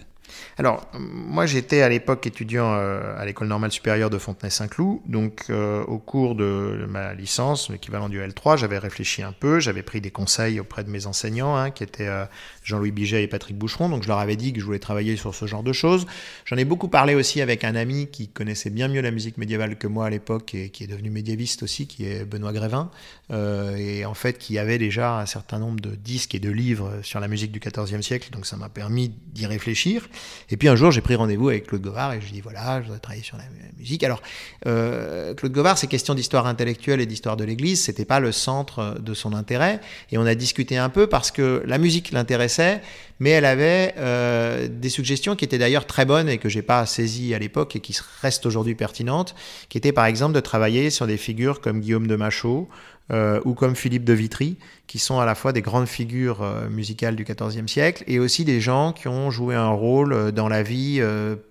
Alors, 0.57 0.87
moi 0.93 1.45
j'étais 1.45 1.81
à 1.81 1.89
l'époque 1.89 2.25
étudiant 2.27 2.73
euh, 2.73 3.15
à 3.17 3.25
l'école 3.25 3.47
normale 3.47 3.71
supérieure 3.71 4.09
de 4.09 4.17
Fontenay-Saint-Cloud, 4.17 5.01
donc 5.05 5.45
euh, 5.49 5.83
au 5.83 5.99
cours 5.99 6.35
de 6.35 6.85
ma 6.89 7.13
licence, 7.13 7.69
l'équivalent 7.69 8.09
du 8.09 8.19
L3, 8.19 8.57
j'avais 8.57 8.77
réfléchi 8.77 9.23
un 9.23 9.31
peu, 9.31 9.59
j'avais 9.59 9.83
pris 9.83 10.01
des 10.01 10.11
conseils 10.11 10.59
auprès 10.59 10.83
de 10.83 10.89
mes 10.89 11.05
enseignants, 11.07 11.55
hein, 11.55 11.71
qui 11.71 11.83
étaient 11.83 12.07
euh, 12.07 12.25
Jean-Louis 12.63 12.91
Biget 12.91 13.23
et 13.23 13.27
Patrick 13.27 13.57
Boucheron, 13.57 13.89
donc 13.89 14.03
je 14.03 14.07
leur 14.07 14.19
avais 14.19 14.35
dit 14.35 14.53
que 14.53 14.59
je 14.59 14.65
voulais 14.65 14.79
travailler 14.79 15.15
sur 15.15 15.35
ce 15.35 15.45
genre 15.45 15.63
de 15.63 15.73
choses. 15.73 16.05
J'en 16.45 16.57
ai 16.57 16.65
beaucoup 16.65 16.87
parlé 16.87 17.15
aussi 17.15 17.41
avec 17.41 17.63
un 17.63 17.75
ami 17.75 18.07
qui 18.07 18.27
connaissait 18.27 18.69
bien 18.69 18.87
mieux 18.87 19.01
la 19.01 19.11
musique 19.11 19.37
médiévale 19.37 19.77
que 19.77 19.87
moi 19.87 20.05
à 20.05 20.09
l'époque 20.09 20.55
et 20.55 20.69
qui 20.69 20.83
est 20.83 20.87
devenu 20.87 21.09
médiéviste 21.09 21.63
aussi, 21.63 21.87
qui 21.87 22.05
est 22.05 22.25
Benoît 22.25 22.53
Grévin, 22.53 22.89
et 23.31 24.05
en 24.05 24.13
fait 24.13 24.37
qui 24.37 24.57
avait 24.57 24.77
déjà 24.77 25.19
un 25.19 25.25
certain 25.25 25.59
nombre 25.59 25.79
de 25.79 25.95
disques 25.95 26.35
et 26.35 26.39
de 26.39 26.49
livres 26.49 26.99
sur 27.01 27.19
la 27.19 27.27
musique 27.27 27.51
du 27.51 27.59
XIVe 27.59 28.01
siècle, 28.01 28.29
donc 28.31 28.45
ça 28.45 28.57
m'a 28.57 28.69
permis 28.69 29.11
d'y 29.33 29.45
réfléchir. 29.45 30.09
Et 30.49 30.57
puis 30.57 30.67
un 30.67 30.75
jour, 30.75 30.91
j'ai 30.91 31.01
pris 31.01 31.15
rendez-vous 31.15 31.49
avec 31.49 31.67
Claude 31.67 31.81
Govard 31.81 32.13
et 32.13 32.21
je 32.21 32.25
lui 32.25 32.31
ai 32.31 32.35
dit 32.35 32.41
voilà, 32.41 32.79
je 32.81 32.85
voudrais 32.85 32.99
travailler 32.99 33.23
sur 33.23 33.37
la 33.37 33.43
musique. 33.77 34.03
Alors, 34.03 34.21
euh, 34.67 35.33
Claude 35.33 35.51
Govard, 35.51 35.77
ces 35.77 35.87
questions 35.87 36.13
d'histoire 36.13 36.47
intellectuelle 36.47 37.01
et 37.01 37.05
d'histoire 37.05 37.37
de 37.37 37.43
l'Église, 37.43 37.81
c'était 37.81 38.05
pas 38.05 38.19
le 38.19 38.31
centre 38.31 38.97
de 38.99 39.13
son 39.13 39.33
intérêt. 39.33 39.79
Et 40.11 40.17
on 40.17 40.25
a 40.25 40.35
discuté 40.35 40.77
un 40.77 40.89
peu 40.89 41.07
parce 41.07 41.31
que 41.31 41.63
la 41.65 41.77
musique 41.77 42.11
l'intéressait, 42.11 42.52
veces 42.57 42.81
mais 43.19 43.31
elle 43.31 43.45
avait 43.45 43.93
euh, 43.97 44.67
des 44.69 44.89
suggestions 44.89 45.35
qui 45.35 45.45
étaient 45.45 45.57
d'ailleurs 45.57 45.85
très 45.85 46.05
bonnes 46.05 46.29
et 46.29 46.37
que 46.37 46.49
j'ai 46.49 46.61
pas 46.61 46.85
saisies 46.85 47.33
à 47.33 47.39
l'époque 47.39 47.75
et 47.75 47.79
qui 47.79 47.97
restent 48.21 48.45
aujourd'hui 48.45 48.75
pertinentes, 48.75 49.35
qui 49.69 49.77
étaient 49.77 49.91
par 49.91 50.05
exemple 50.05 50.33
de 50.33 50.39
travailler 50.39 50.89
sur 50.89 51.07
des 51.07 51.17
figures 51.17 51.61
comme 51.61 51.79
Guillaume 51.79 52.07
de 52.07 52.15
Machaut, 52.15 52.69
euh, 53.11 53.41
ou 53.43 53.53
comme 53.53 53.75
Philippe 53.75 54.05
de 54.05 54.13
Vitry, 54.13 54.55
qui 54.87 54.97
sont 54.97 55.19
à 55.19 55.25
la 55.25 55.35
fois 55.35 55.51
des 55.51 55.61
grandes 55.61 55.87
figures 55.87 56.41
euh, 56.41 56.69
musicales 56.69 57.17
du 57.17 57.25
XIVe 57.25 57.67
siècle 57.67 58.05
et 58.07 58.17
aussi 58.17 58.45
des 58.45 58.61
gens 58.61 58.93
qui 58.93 59.09
ont 59.09 59.29
joué 59.29 59.55
un 59.55 59.71
rôle 59.71 60.31
dans 60.31 60.47
la 60.47 60.63
vie 60.63 61.01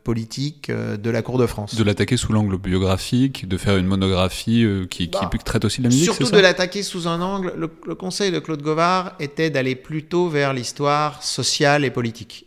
politique 0.03 0.71
de 0.71 1.11
la 1.11 1.21
cour 1.21 1.37
de 1.37 1.47
France. 1.47 1.75
De 1.75 1.85
l'attaquer 1.85 2.17
sous 2.17 2.33
l'angle 2.33 2.57
biographique, 2.57 3.47
de 3.47 3.59
faire 3.59 3.77
une 3.77 3.87
monographie 3.87 4.67
qui, 4.89 5.11
qui, 5.11 5.19
bah, 5.21 5.31
traite 5.45 5.67
aussi 5.67 5.79
de 5.79 5.85
la 5.85 5.91
musique. 5.91 6.05
Surtout 6.05 6.31
de 6.35 6.41
l'attaquer 6.41 6.83
sous 6.83 7.07
un 7.07 7.21
angle. 7.21 7.53
Le, 7.57 7.95
conseil 7.95 8.33
de 8.33 8.39
Claude 8.39 8.63
Govard 8.63 9.15
était 9.21 9.51
d'aller 9.51 9.75
plutôt 9.75 10.29
vers 10.29 10.55
l'histoire 10.55 11.23
sociale 11.23 11.52
et 11.61 11.91
politique, 11.91 12.47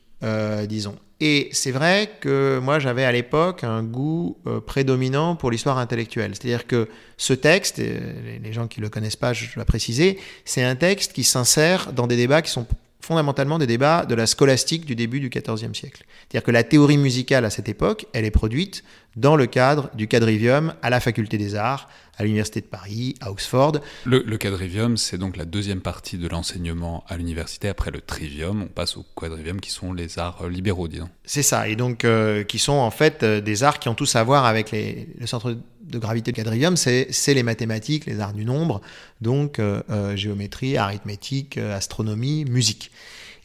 disons. 0.68 0.98
Et 1.22 1.50
c'est 1.54 1.72
vrai 1.72 2.12
que 2.20 2.60
moi 2.62 2.80
j'avais 2.80 3.06
à 3.06 3.12
l'époque 3.12 3.64
un 3.64 3.84
goût 3.84 4.38
euh, 4.48 4.60
prédominant 4.60 5.36
pour 5.36 5.50
l'histoire 5.50 5.78
intellectuelle. 5.78 6.32
C'est-à-dire 6.34 6.68
que 6.68 6.90
ce 7.18 7.34
texte, 7.34 7.78
les 7.78 8.52
gens 8.52 8.68
qui 8.68 8.82
ne 8.82 8.86
le 8.86 8.90
connaissent 8.90 9.16
pas, 9.16 9.32
je 9.32 9.54
dois 9.56 9.64
préciser, 9.64 10.20
c'est 10.44 10.64
un 10.64 10.76
texte 10.76 11.14
qui 11.14 11.24
s'insère 11.24 11.94
dans 11.94 12.08
des 12.08 12.18
débats 12.18 12.42
qui 12.42 12.52
sont 12.52 12.68
fondamentalement 13.02 13.60
des 13.60 13.68
débats 13.68 14.06
de 14.06 14.16
la 14.16 14.26
scolastique 14.26 14.86
du 14.86 14.96
début 14.96 15.20
du 15.20 15.30
XIVe 15.30 15.74
siècle. 15.74 16.06
C'est-à-dire 16.22 16.44
que 16.44 16.52
la 16.52 16.64
théorie 16.64 16.98
musicale 16.98 17.46
à 17.46 17.50
cette 17.50 17.70
époque, 17.70 18.08
elle 18.14 18.26
est 18.26 18.32
produite 18.32 18.84
dans 19.16 19.36
le 19.36 19.46
cadre 19.46 19.90
du 19.96 20.08
quadrivium 20.08 20.74
à 20.82 20.90
la 20.90 21.00
faculté 21.00 21.38
des 21.38 21.56
arts, 21.56 21.88
à 22.18 22.24
l'Université 22.24 22.62
de 22.62 22.66
Paris, 22.66 23.16
à 23.22 23.32
Oxford. 23.32 23.74
Le, 24.06 24.38
quadrivium, 24.38 24.98
c'est 24.98 25.18
donc 25.18 25.38
la 25.38 25.46
deuxième 25.46 25.82
partie 25.82 26.18
de 26.18 26.28
l'enseignement 26.28 27.04
à 27.08 27.18
l'université. 27.18 27.70
Après 27.70 27.92
le 27.92 28.02
trivium, 28.02 28.64
on 28.64 28.68
passe 28.68 28.98
au 28.98 29.06
quadrivium 29.16 29.60
qui 29.62 29.72
sont 29.72 29.94
les 29.94 30.20
arts 30.20 30.48
libéraux, 30.48 30.88
disons. 30.88 31.10
C'est 31.24 31.44
ça, 31.44 31.68
et 31.68 31.76
donc 31.76 32.06
euh, 32.06 32.44
qui 32.44 32.60
sont 32.60 32.74
en 32.74 32.92
fait 32.92 33.24
euh, 33.24 33.42
des 33.42 33.64
arts 33.64 33.80
qui 33.80 33.90
ont 33.90 33.96
tous 33.96 34.16
à 34.16 34.24
voir 34.24 34.46
avec 34.46 34.72
les, 34.72 35.08
le 35.18 35.28
centre 35.28 35.58
de 35.86 36.00
gravité 36.00 36.32
du 36.32 36.36
quadrivium, 36.36 36.76
c'est 36.78 37.34
les 37.34 37.44
mathématiques, 37.44 38.06
les 38.06 38.20
arts 38.20 38.34
du 38.34 38.46
nombre, 38.46 38.82
donc 39.22 39.60
euh, 39.60 40.16
géométrie, 40.16 40.78
arithmétique, 40.78 41.58
astronomie, 41.58 42.46
musique. 42.46 42.92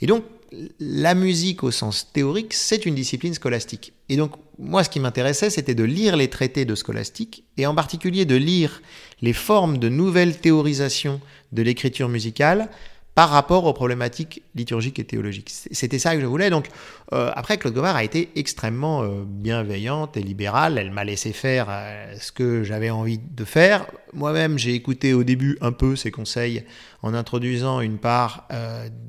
Et 0.00 0.06
donc, 0.06 0.24
la 0.80 1.14
musique 1.14 1.62
au 1.62 1.70
sens 1.70 2.12
théorique, 2.12 2.54
c'est 2.54 2.86
une 2.86 2.94
discipline 2.94 3.34
scolastique. 3.34 3.92
Et 4.08 4.16
donc, 4.16 4.32
moi, 4.58 4.82
ce 4.82 4.90
qui 4.90 5.00
m'intéressait, 5.00 5.50
c'était 5.50 5.74
de 5.74 5.84
lire 5.84 6.16
les 6.16 6.28
traités 6.28 6.64
de 6.64 6.74
scolastique, 6.74 7.44
et 7.56 7.66
en 7.66 7.74
particulier 7.74 8.24
de 8.24 8.36
lire 8.36 8.82
les 9.22 9.32
formes 9.32 9.78
de 9.78 9.88
nouvelles 9.88 10.38
théorisations 10.38 11.20
de 11.52 11.62
l'écriture 11.62 12.08
musicale 12.08 12.68
par 13.14 13.30
rapport 13.30 13.64
aux 13.64 13.72
problématiques 13.72 14.42
liturgiques 14.54 14.98
et 14.98 15.04
théologiques. 15.04 15.50
C'était 15.50 15.98
ça 15.98 16.14
que 16.14 16.20
je 16.20 16.26
voulais. 16.26 16.48
Donc, 16.48 16.68
euh, 17.12 17.30
après, 17.34 17.58
Claude 17.58 17.74
Gomard 17.74 17.96
a 17.96 18.04
été 18.04 18.30
extrêmement 18.36 19.02
euh, 19.02 19.24
bienveillante 19.26 20.16
et 20.16 20.22
libérale. 20.22 20.78
Elle 20.78 20.90
m'a 20.90 21.04
laissé 21.04 21.32
faire 21.32 21.66
euh, 21.68 22.14
ce 22.20 22.30
que 22.30 22.62
j'avais 22.62 22.90
envie 22.90 23.18
de 23.18 23.44
faire. 23.44 23.86
Moi-même, 24.12 24.58
j'ai 24.58 24.74
écouté 24.74 25.12
au 25.12 25.24
début 25.24 25.58
un 25.60 25.72
peu 25.72 25.96
ses 25.96 26.10
conseils 26.10 26.64
en 27.02 27.14
introduisant 27.14 27.80
une 27.80 27.98
part 27.98 28.46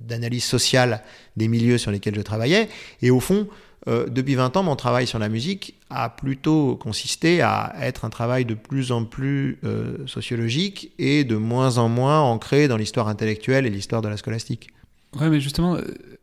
d'analyse 0.08 0.46
sociale 0.46 1.04
des 1.36 1.48
milieux 1.48 1.78
sur 1.78 1.92
lesquels 1.92 2.16
je 2.16 2.22
travaillais. 2.22 2.70
Et 3.02 3.12
au 3.12 3.20
fond, 3.20 3.48
euh, 3.88 4.08
depuis 4.08 4.36
20 4.36 4.58
ans, 4.58 4.64
mon 4.64 4.76
travail 4.76 5.08
sur 5.08 5.18
la 5.18 5.30
musique 5.30 5.76
a 5.90 6.10
plutôt 6.10 6.76
consisté 6.76 7.42
à 7.42 7.74
être 7.82 8.06
un 8.06 8.10
travail 8.10 8.46
de 8.46 8.54
plus 8.54 8.92
en 8.92 9.06
plus 9.06 9.58
euh, 9.64 10.06
sociologique 10.06 10.92
et 11.00 11.24
de 11.24 11.36
moins 11.36 11.78
en 11.78 11.90
moins 11.90 12.22
ancré 12.22 12.68
dans 12.68 12.78
l'histoire 12.78 13.08
intellectuelle 13.08 13.66
et 13.66 13.70
l'histoire 13.70 14.02
de 14.02 14.08
la 14.08 14.18
scolastique. 14.18 14.70
Ouais, 15.20 15.30
mais 15.30 15.42
justement, 15.42 15.76
euh, 15.76 15.82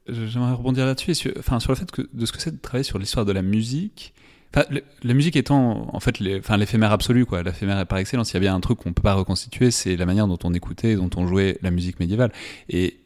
j'aimerais 0.08 0.52
rebondir 0.52 0.86
là-dessus, 0.86 1.14
sur, 1.14 1.32
enfin, 1.38 1.58
sur 1.58 1.72
le 1.72 1.76
fait 1.76 1.90
de 2.12 2.26
ce 2.26 2.32
que 2.32 2.40
c'est 2.40 2.52
de 2.52 2.60
travailler 2.60 2.84
sur 2.84 2.98
l'histoire 2.98 3.26
de 3.26 3.32
la 3.32 3.42
musique. 3.42 4.14
la 4.54 5.14
musique 5.14 5.34
étant 5.34 5.90
en 5.92 6.00
fait 6.00 6.20
l'éphémère 6.20 6.92
absolu, 6.92 7.26
quoi, 7.26 7.42
l'éphémère 7.42 7.84
par 7.88 7.98
excellence. 7.98 8.30
Il 8.30 8.34
y 8.34 8.36
a 8.36 8.40
bien 8.40 8.54
un 8.54 8.60
truc 8.60 8.78
qu'on 8.78 8.92
peut 8.92 9.02
pas 9.02 9.14
reconstituer, 9.14 9.72
c'est 9.72 9.96
la 9.96 10.06
manière 10.06 10.28
dont 10.28 10.38
on 10.44 10.54
écoutait, 10.54 10.94
dont 10.94 11.10
on 11.16 11.26
jouait 11.26 11.58
la 11.62 11.72
musique 11.72 11.98
médiévale. 11.98 12.32
Et 12.68 13.00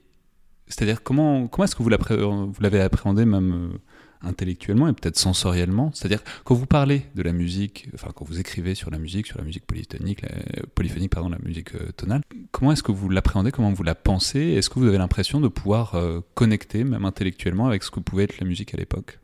c'est-à-dire 0.69 1.03
comment 1.03 1.49
comment 1.49 1.65
est-ce 1.65 1.75
que 1.75 1.83
vous 1.83 2.61
l'avez 2.61 2.81
appréhendé 2.81 3.25
même 3.25 3.79
intellectuellement 4.23 4.89
et 4.89 4.93
peut-être 4.93 5.19
sensoriellement. 5.19 5.91
C'est-à-dire, 5.95 6.23
quand 6.45 6.55
vous 6.55 6.67
parlez 6.67 7.03
de 7.15 7.23
la 7.23 7.33
musique, 7.33 7.89
enfin, 7.95 8.11
quand 8.15 8.25
vous 8.25 8.41
écrivez 8.41 8.75
sur 8.75 8.91
la 8.91 8.99
musique, 8.99 9.27
sur 9.27 9.39
la 9.39 9.45
musique 9.45 9.67
polyphonique, 9.67 10.23
la, 10.23 10.29
polyphonique 10.75 11.13
pardon, 11.13 11.29
la 11.29 11.39
musique 11.39 11.75
euh, 11.75 11.93
tonale, 11.97 12.23
comment 12.51 12.73
est-ce 12.73 12.83
que 12.83 12.93
vous 12.93 13.09
l'appréhendez, 13.09 13.51
comment 13.51 13.73
vous 13.73 13.83
la 13.83 13.95
pensez? 13.95 14.41
Est-ce 14.41 14.71
que 14.71 14.79
vous 14.79 14.87
avez 14.87 14.99
l'impression 14.99 15.41
de 15.41 15.49
pouvoir 15.49 15.95
euh, 15.95 16.21
connecter, 16.35 16.85
même 16.85 17.05
intellectuellement, 17.05 17.67
avec 17.67 17.83
ce 17.83 17.91
que 17.91 18.01
pouvait 18.01 18.25
être 18.25 18.39
la 18.39 18.47
musique 18.47 18.75
à 18.75 18.77
l'époque? 18.77 19.19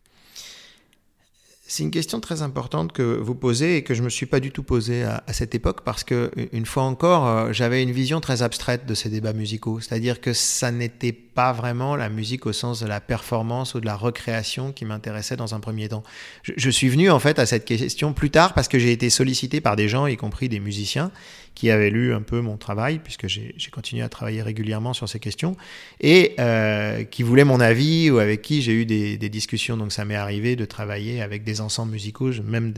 C'est 1.71 1.83
une 1.83 1.91
question 1.91 2.19
très 2.19 2.41
importante 2.41 2.93
que 2.93 3.03
vous 3.03 3.35
posez 3.35 3.77
et 3.77 3.83
que 3.83 3.93
je 3.93 4.01
ne 4.01 4.07
me 4.07 4.09
suis 4.09 4.25
pas 4.25 4.41
du 4.41 4.53
tout 4.53 4.63
posée 4.63 5.05
à, 5.05 5.23
cette 5.35 5.55
époque 5.55 5.83
parce 5.85 6.03
que, 6.03 6.31
une 6.53 6.65
fois 6.65 6.85
encore, 6.85 7.27
euh, 7.27 7.53
j'avais 7.53 7.83
une 7.83 7.91
vision 7.91 8.23
très 8.23 8.41
abstraite 8.41 8.87
de 8.87 8.95
ces 8.95 9.11
débats 9.11 9.35
musicaux. 9.35 9.79
C'est-à-dire 9.79 10.23
que 10.23 10.33
ça 10.33 10.73
n'était 10.73 11.13
pas 11.13 11.28
vraiment 11.53 11.97
la 11.97 12.09
musique 12.09 12.47
au 12.47 12.53
sens 12.53 12.81
de 12.81 12.87
la 12.87 13.01
performance 13.01 13.75
ou 13.75 13.81
de 13.81 13.87
la 13.87 13.97
recréation 13.97 14.73
qui 14.73 14.85
m'intéressait 14.85 15.37
dans 15.37 15.55
un 15.55 15.61
premier 15.61 15.89
temps. 15.89 16.03
Je, 16.43 16.71
suis 16.71 16.89
venu 16.89 17.11
en 17.11 17.19
fait 17.19 17.39
à 17.39 17.47
cette 17.47 17.65
question 17.65 18.13
plus 18.13 18.31
tard 18.31 18.55
parce 18.55 18.69
que 18.69 18.79
j'ai 18.79 18.93
été 18.93 19.11
sollicité 19.11 19.61
par 19.61 19.77
des 19.77 19.89
gens, 19.89 20.07
y 20.07 20.17
compris 20.17 20.49
des 20.49 20.61
musiciens, 20.61 21.11
qui 21.59 21.73
avaient 21.73 21.91
lu 21.91 22.15
un 22.15 22.23
peu 22.23 22.41
mon 22.41 22.57
travail, 22.57 23.01
puisque 23.01 23.27
j'ai 23.27 23.53
continué 23.73 24.05
à 24.05 24.09
travailler 24.09 24.43
régulièrement 24.43 24.93
sur 24.93 25.09
ces 25.09 25.19
questions, 25.19 25.57
et 26.01 26.37
euh, 26.39 27.03
qui 27.03 27.25
voulaient 27.25 27.43
mon 27.43 27.59
avis 27.59 28.13
ou 28.13 28.19
avec 28.19 28.43
qui 28.43 28.63
j'ai 28.63 28.73
eu 28.73 28.87
des, 28.87 29.19
discussions. 29.29 29.77
Donc 29.77 29.91
ça 29.91 30.05
m'est 30.05 30.15
arrivé 30.15 30.55
de 30.55 30.65
travailler 30.65 31.21
avec 31.21 31.43
des 31.43 31.61
ensembles 31.61 31.91
musicaux, 31.91 32.31
même 32.45 32.73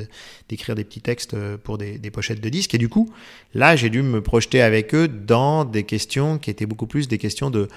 d'écrire 0.49 0.75
des 0.75 0.85
petits 0.85 1.03
textes 1.03 1.37
pour 1.59 1.77
des, 1.77 1.99
pochettes 2.11 2.41
de 2.41 2.49
disques. 2.49 2.75
Et 2.75 2.79
du 2.79 2.89
coup, 2.89 3.13
là, 3.53 3.77
j'ai 3.77 3.91
dû 3.91 4.01
me 4.01 4.23
projeter 4.23 4.63
avec 4.63 4.95
eux 4.95 5.09
dans 5.09 5.67
des 5.67 5.85
questions 5.85 6.39
qui 6.39 6.49
étaient 6.49 6.65
beaucoup 6.65 6.87
plus 6.87 7.07
des 7.07 7.19
questions 7.19 7.51
de, 7.51 7.69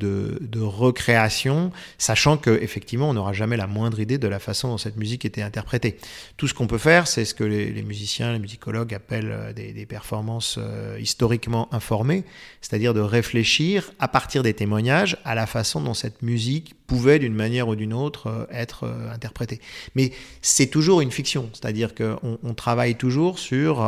de, 0.00 0.60
recréation, 0.60 1.70
sachant 1.98 2.36
qu'effectivement, 2.36 3.10
on 3.10 3.14
n'aura 3.14 3.32
jamais 3.32 3.56
la 3.56 3.66
moindre 3.66 4.00
idée 4.00 4.18
de 4.18 4.28
la 4.28 4.38
façon 4.38 4.68
dont 4.68 4.78
cette 4.78 4.96
musique 4.96 5.24
était 5.24 5.42
interprétée. 5.42 5.96
Tout 6.36 6.48
ce 6.48 6.54
qu'on 6.54 6.66
peut 6.66 6.78
faire, 6.78 7.06
c'est 7.06 7.24
ce 7.24 7.34
que 7.34 7.44
les, 7.44 7.82
musiciens, 7.82 8.32
les 8.32 8.38
musicologues 8.38 8.94
appellent 8.94 9.30
euh, 9.30 9.52
des, 9.52 9.72
des 9.72 9.86
performances 9.86 10.56
euh, 10.58 10.98
historiquement 11.00 11.72
informées, 11.72 12.24
c'est-à-dire 12.60 12.94
de 12.94 13.00
réfléchir 13.00 13.92
à 13.98 14.08
partir 14.08 14.42
des 14.42 14.54
témoignages 14.54 15.16
à 15.24 15.34
la 15.34 15.46
façon 15.46 15.80
dont 15.80 15.94
cette 15.94 16.22
musique 16.22 16.74
pouvait 16.86 17.18
d'une 17.18 17.34
manière 17.34 17.68
ou 17.68 17.76
d'une 17.76 17.94
autre 17.94 18.26
euh, 18.26 18.46
être 18.50 18.90
interprétée. 19.12 19.60
Mais 19.94 20.12
c'est 20.42 20.66
toujours 20.66 21.00
une 21.00 21.10
fiction, 21.10 21.50
c'est-à-dire 21.52 21.94
qu'on 21.94 22.38
on 22.42 22.54
travaille 22.54 22.96
toujours 22.96 23.38
sur 23.38 23.80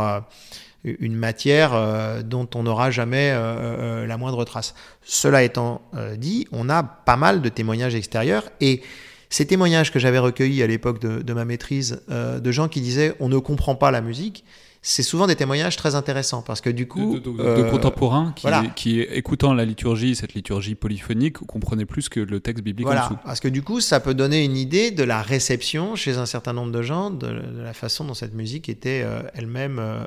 une 0.84 1.14
matière 1.14 1.74
euh, 1.74 2.22
dont 2.22 2.48
on 2.54 2.64
n'aura 2.64 2.90
jamais 2.90 3.30
euh, 3.30 3.38
euh, 3.42 4.06
la 4.06 4.16
moindre 4.16 4.44
trace. 4.44 4.74
Cela 5.02 5.42
étant 5.42 5.82
dit, 6.16 6.46
on 6.52 6.68
a 6.68 6.82
pas 6.82 7.16
mal 7.16 7.42
de 7.42 7.48
témoignages 7.48 7.94
extérieurs 7.94 8.44
et 8.60 8.82
ces 9.30 9.46
témoignages 9.46 9.92
que 9.92 9.98
j'avais 9.98 10.18
recueillis 10.18 10.62
à 10.62 10.66
l'époque 10.66 11.00
de, 11.00 11.22
de, 11.22 11.32
ma 11.32 11.44
maîtrise 11.44 12.02
de 12.08 12.52
gens 12.52 12.68
qui 12.68 12.80
disaient 12.80 13.14
on 13.18 13.28
ne 13.28 13.38
comprend 13.38 13.74
pas 13.74 13.90
la 13.90 14.00
musique, 14.00 14.44
c'est 14.84 15.04
souvent 15.04 15.28
des 15.28 15.36
témoignages 15.36 15.76
très 15.76 15.94
intéressants 15.94 16.42
parce 16.42 16.60
que 16.60 16.68
du 16.68 16.88
coup. 16.88 17.20
De, 17.20 17.32
euh, 17.38 17.70
contemporains 17.70 18.32
qui, 18.34 18.48
qui, 18.74 19.00
écoutant 19.00 19.54
la 19.54 19.64
liturgie, 19.64 20.16
cette 20.16 20.34
liturgie 20.34 20.74
polyphonique, 20.74 21.38
comprenaient 21.38 21.86
plus 21.86 22.08
que 22.08 22.18
le 22.18 22.40
texte 22.40 22.64
biblique 22.64 22.86
voilà, 22.86 23.06
en 23.06 23.08
dessous. 23.10 23.18
Parce 23.24 23.38
que 23.38 23.46
du 23.46 23.62
coup, 23.62 23.80
ça 23.80 24.00
peut 24.00 24.14
donner 24.14 24.44
une 24.44 24.56
idée 24.56 24.90
de 24.90 25.04
la 25.04 25.22
réception 25.22 25.94
chez 25.94 26.18
un 26.18 26.26
certain 26.26 26.52
nombre 26.52 26.72
de 26.72 26.82
gens, 26.82 27.10
de, 27.10 27.28
la 27.62 27.72
façon 27.72 28.04
dont 28.04 28.14
cette 28.14 28.34
musique 28.34 28.68
était 28.68 29.02
euh, 29.04 29.22
elle-même. 29.34 29.78
Euh, 29.78 30.04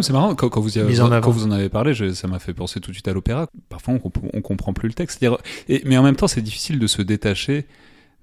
c'est 0.00 0.12
marrant, 0.12 0.34
quand, 0.34 0.58
vous 0.58 0.76
avez, 0.78 0.94
quand, 0.96 1.30
vous 1.30 1.46
en 1.46 1.52
avez 1.52 1.68
parlé, 1.68 1.94
ça 2.14 2.26
m'a 2.26 2.40
fait 2.40 2.54
penser 2.54 2.80
tout 2.80 2.90
de 2.90 2.96
suite 2.96 3.06
à 3.06 3.12
l'opéra. 3.12 3.46
Parfois, 3.68 3.94
on, 3.94 4.12
on 4.34 4.40
comprend 4.40 4.72
plus 4.72 4.88
le 4.88 4.94
texte. 4.94 5.24
Et, 5.68 5.82
mais 5.84 5.96
en 5.96 6.02
même 6.02 6.16
temps, 6.16 6.26
c'est 6.26 6.42
difficile 6.42 6.80
de 6.80 6.86
se 6.88 7.00
détacher 7.00 7.66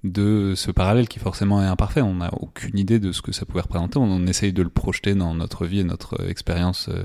de 0.04 0.54
ce 0.56 0.70
parallèle 0.70 1.08
qui 1.08 1.18
forcément 1.18 1.62
est 1.62 1.66
imparfait. 1.66 2.00
On 2.00 2.14
n'a 2.14 2.32
aucune 2.34 2.78
idée 2.78 2.98
de 2.98 3.12
ce 3.12 3.22
que 3.22 3.32
ça 3.32 3.44
pouvait 3.44 3.60
représenter. 3.60 3.98
On, 3.98 4.26
essaye 4.26 4.52
de 4.52 4.62
le 4.62 4.70
projeter 4.70 5.14
dans 5.14 5.34
notre 5.34 5.66
vie 5.66 5.80
et 5.80 5.84
notre 5.84 6.28
expérience 6.28 6.88
euh, 6.88 7.02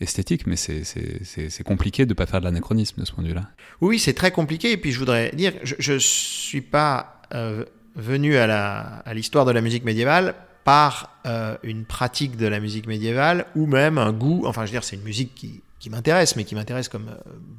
esthétique, 0.00 0.46
mais 0.46 0.56
c'est 0.56 1.62
compliqué 1.64 2.04
de 2.04 2.10
ne 2.10 2.14
pas 2.14 2.26
faire 2.26 2.40
de 2.40 2.44
l'anachronisme 2.44 3.00
de 3.00 3.06
ce 3.06 3.12
point 3.12 3.24
de 3.24 3.28
vue-là. 3.28 3.48
Oui, 3.80 3.98
c'est 3.98 4.14
très 4.14 4.30
compliqué. 4.30 4.72
Et 4.72 4.76
puis 4.76 4.92
je 4.92 4.98
voudrais 4.98 5.32
dire, 5.32 5.52
je 5.62 5.92
ne 5.92 5.98
suis 5.98 6.60
pas 6.60 7.22
euh, 7.34 7.64
venu 7.96 8.36
à 8.36 9.02
l'histoire 9.14 9.44
de 9.44 9.52
la 9.52 9.60
musique 9.60 9.84
médiévale 9.84 10.34
par 10.64 11.18
euh, 11.26 11.56
une 11.64 11.84
pratique 11.84 12.36
de 12.36 12.46
la 12.46 12.60
musique 12.60 12.86
médiévale 12.86 13.46
ou 13.56 13.66
même 13.66 13.98
un 13.98 14.12
goût. 14.12 14.44
Enfin, 14.46 14.62
je 14.62 14.66
veux 14.66 14.76
dire, 14.76 14.84
c'est 14.84 14.96
une 14.96 15.02
musique 15.02 15.34
qui 15.34 15.90
m'intéresse, 15.90 16.36
mais 16.36 16.44
qui 16.44 16.54
m'intéresse 16.54 16.88
comme 16.88 17.10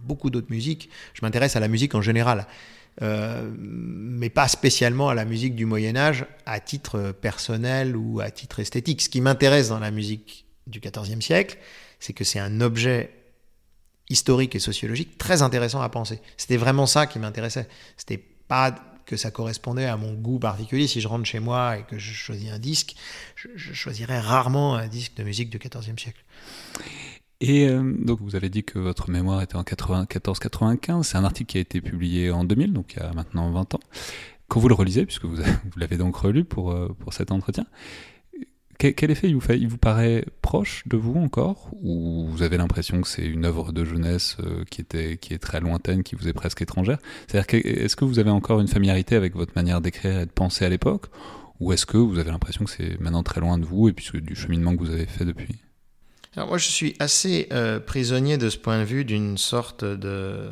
beaucoup 0.06 0.30
d'autres 0.30 0.50
musiques. 0.50 0.90
Je 1.14 1.20
m'intéresse 1.22 1.58
à 1.58 1.60
la 1.60 1.68
musique 1.68 1.96
en 1.96 2.02
général. 2.02 2.48
Euh, 3.02 3.50
mais 3.58 4.30
pas 4.30 4.48
spécialement 4.48 5.10
à 5.10 5.16
la 5.16 5.26
musique 5.26 5.56
du 5.56 5.66
Moyen 5.66 5.96
Âge 5.96 6.26
à 6.46 6.60
titre 6.60 7.12
personnel 7.12 7.96
ou 7.98 8.20
à 8.20 8.30
titre 8.30 8.60
esthétique. 8.60 9.02
Ce 9.02 9.10
qui 9.10 9.22
m'intéresse 9.22 9.70
dans 9.70 9.80
la 9.80 9.92
musique 9.92 10.46
du 10.68 10.80
XIVe 10.80 11.22
siècle, 11.22 11.58
c'est 12.00 12.14
que 12.14 12.24
c'est 12.24 12.40
un 12.40 12.62
objet 12.62 13.12
historique 14.10 14.56
et 14.56 14.60
sociologique 14.60 15.18
très 15.18 15.42
intéressant 15.42 15.82
à 15.82 15.90
penser. 15.90 16.20
C'était 16.38 16.58
vraiment 16.58 16.86
ça 16.86 17.08
qui 17.08 17.20
m'intéressait. 17.20 17.68
C'était 17.98 18.24
pas 18.48 18.76
que 19.06 19.18
ça 19.18 19.32
correspondait 19.32 19.86
à 19.86 19.98
mon 19.98 20.14
goût 20.14 20.40
particulier. 20.40 20.88
Si 20.88 21.02
je 21.02 21.08
rentre 21.08 21.26
chez 21.26 21.40
moi 21.40 21.78
et 21.78 21.84
que 21.84 21.98
je 21.98 22.14
choisis 22.14 22.52
un 22.52 22.60
disque, 22.60 22.96
je, 23.36 23.48
je 23.56 23.74
choisirais 23.74 24.20
rarement 24.20 24.76
un 24.76 24.88
disque 24.88 25.16
de 25.16 25.24
musique 25.24 25.50
du 25.50 25.58
XIVe 25.58 25.98
siècle. 25.98 26.24
Et 27.46 27.68
euh, 27.68 27.84
donc 28.00 28.22
vous 28.22 28.38
avez 28.38 28.50
dit 28.50 28.64
que 28.64 28.80
votre 28.80 29.10
mémoire 29.10 29.42
était 29.42 29.58
en 29.58 29.64
94-95, 29.64 31.04
c'est 31.04 31.18
un 31.18 31.26
article 31.26 31.52
qui 31.52 31.58
a 31.58 31.62
été 31.62 31.82
publié 31.82 32.32
en 32.32 32.46
2000, 32.46 32.72
donc 32.72 32.94
il 32.94 33.02
y 33.02 33.06
a 33.06 33.12
maintenant 33.12 33.52
20 33.52 33.76
ans. 33.76 33.82
Quand 34.48 34.62
vous 34.62 34.70
le 34.70 34.76
relisez, 34.76 35.06
puisque 35.06 35.26
vous, 35.26 35.36
l'avez 35.76 35.98
donc 35.98 36.16
relu 36.16 36.46
pour, 36.46 36.72
euh, 36.72 36.96
pour 37.00 37.12
cet 37.12 37.32
entretien, 37.34 37.66
quel, 38.78 39.12
effet 39.12 39.28
il 39.28 39.36
vous 39.36 39.42
fait? 39.42 39.60
Il 39.60 39.68
vous 39.68 39.78
paraît 39.78 40.26
proche 40.42 40.88
de 40.88 40.96
vous 40.96 41.16
encore? 41.16 41.70
Ou 41.82 42.28
vous 42.30 42.44
avez 42.44 42.56
l'impression 42.58 43.02
que 43.02 43.10
c'est 43.10 43.26
une 43.26 43.44
œuvre 43.44 43.74
de 43.74 43.84
jeunesse 43.84 44.38
euh, 44.40 44.64
qui, 44.70 44.80
était, 44.80 45.18
qui 45.18 45.34
est 45.34 45.38
très 45.38 45.60
lointaine, 45.60 46.04
qui 46.04 46.16
vous 46.16 46.30
est 46.30 46.34
presque 46.34 46.62
étrangère? 46.62 47.00
C'est-à-dire, 47.28 47.62
est-ce 47.66 47.98
que 47.98 48.06
vous 48.06 48.20
avez 48.20 48.30
encore 48.30 48.62
une 48.62 48.70
familiarité 48.70 49.18
avec 49.18 49.36
votre 49.36 49.52
manière 49.58 49.82
d'écrire 49.82 50.22
et 50.22 50.26
de 50.26 50.32
penser 50.32 50.64
à 50.64 50.70
l'époque? 50.70 51.08
Ou 51.60 51.74
est-ce 51.74 51.86
que 51.86 51.98
vous 51.98 52.20
avez 52.20 52.32
l'impression 52.32 52.64
que 52.64 52.72
c'est 52.72 52.98
maintenant 53.02 53.24
très 53.24 53.42
loin 53.42 53.58
de 53.58 53.66
vous 53.66 53.90
et 53.90 53.94
puis 53.94 54.10
du 54.22 54.34
cheminement 54.34 54.74
que 54.76 54.80
vous 54.80 54.92
avez 54.92 55.08
fait 55.08 55.26
depuis? 55.26 55.60
Alors 56.36 56.50
moi, 56.50 56.58
je 56.58 56.68
suis 56.68 56.96
assez 57.00 57.48
euh, 57.52 57.80
prisonnier 57.80 58.38
de 58.38 58.50
ce 58.50 58.58
point 58.58 58.80
de 58.80 58.84
vue 58.84 59.06
d'une 59.06 59.38
sorte 59.38 59.84
de 59.86 60.50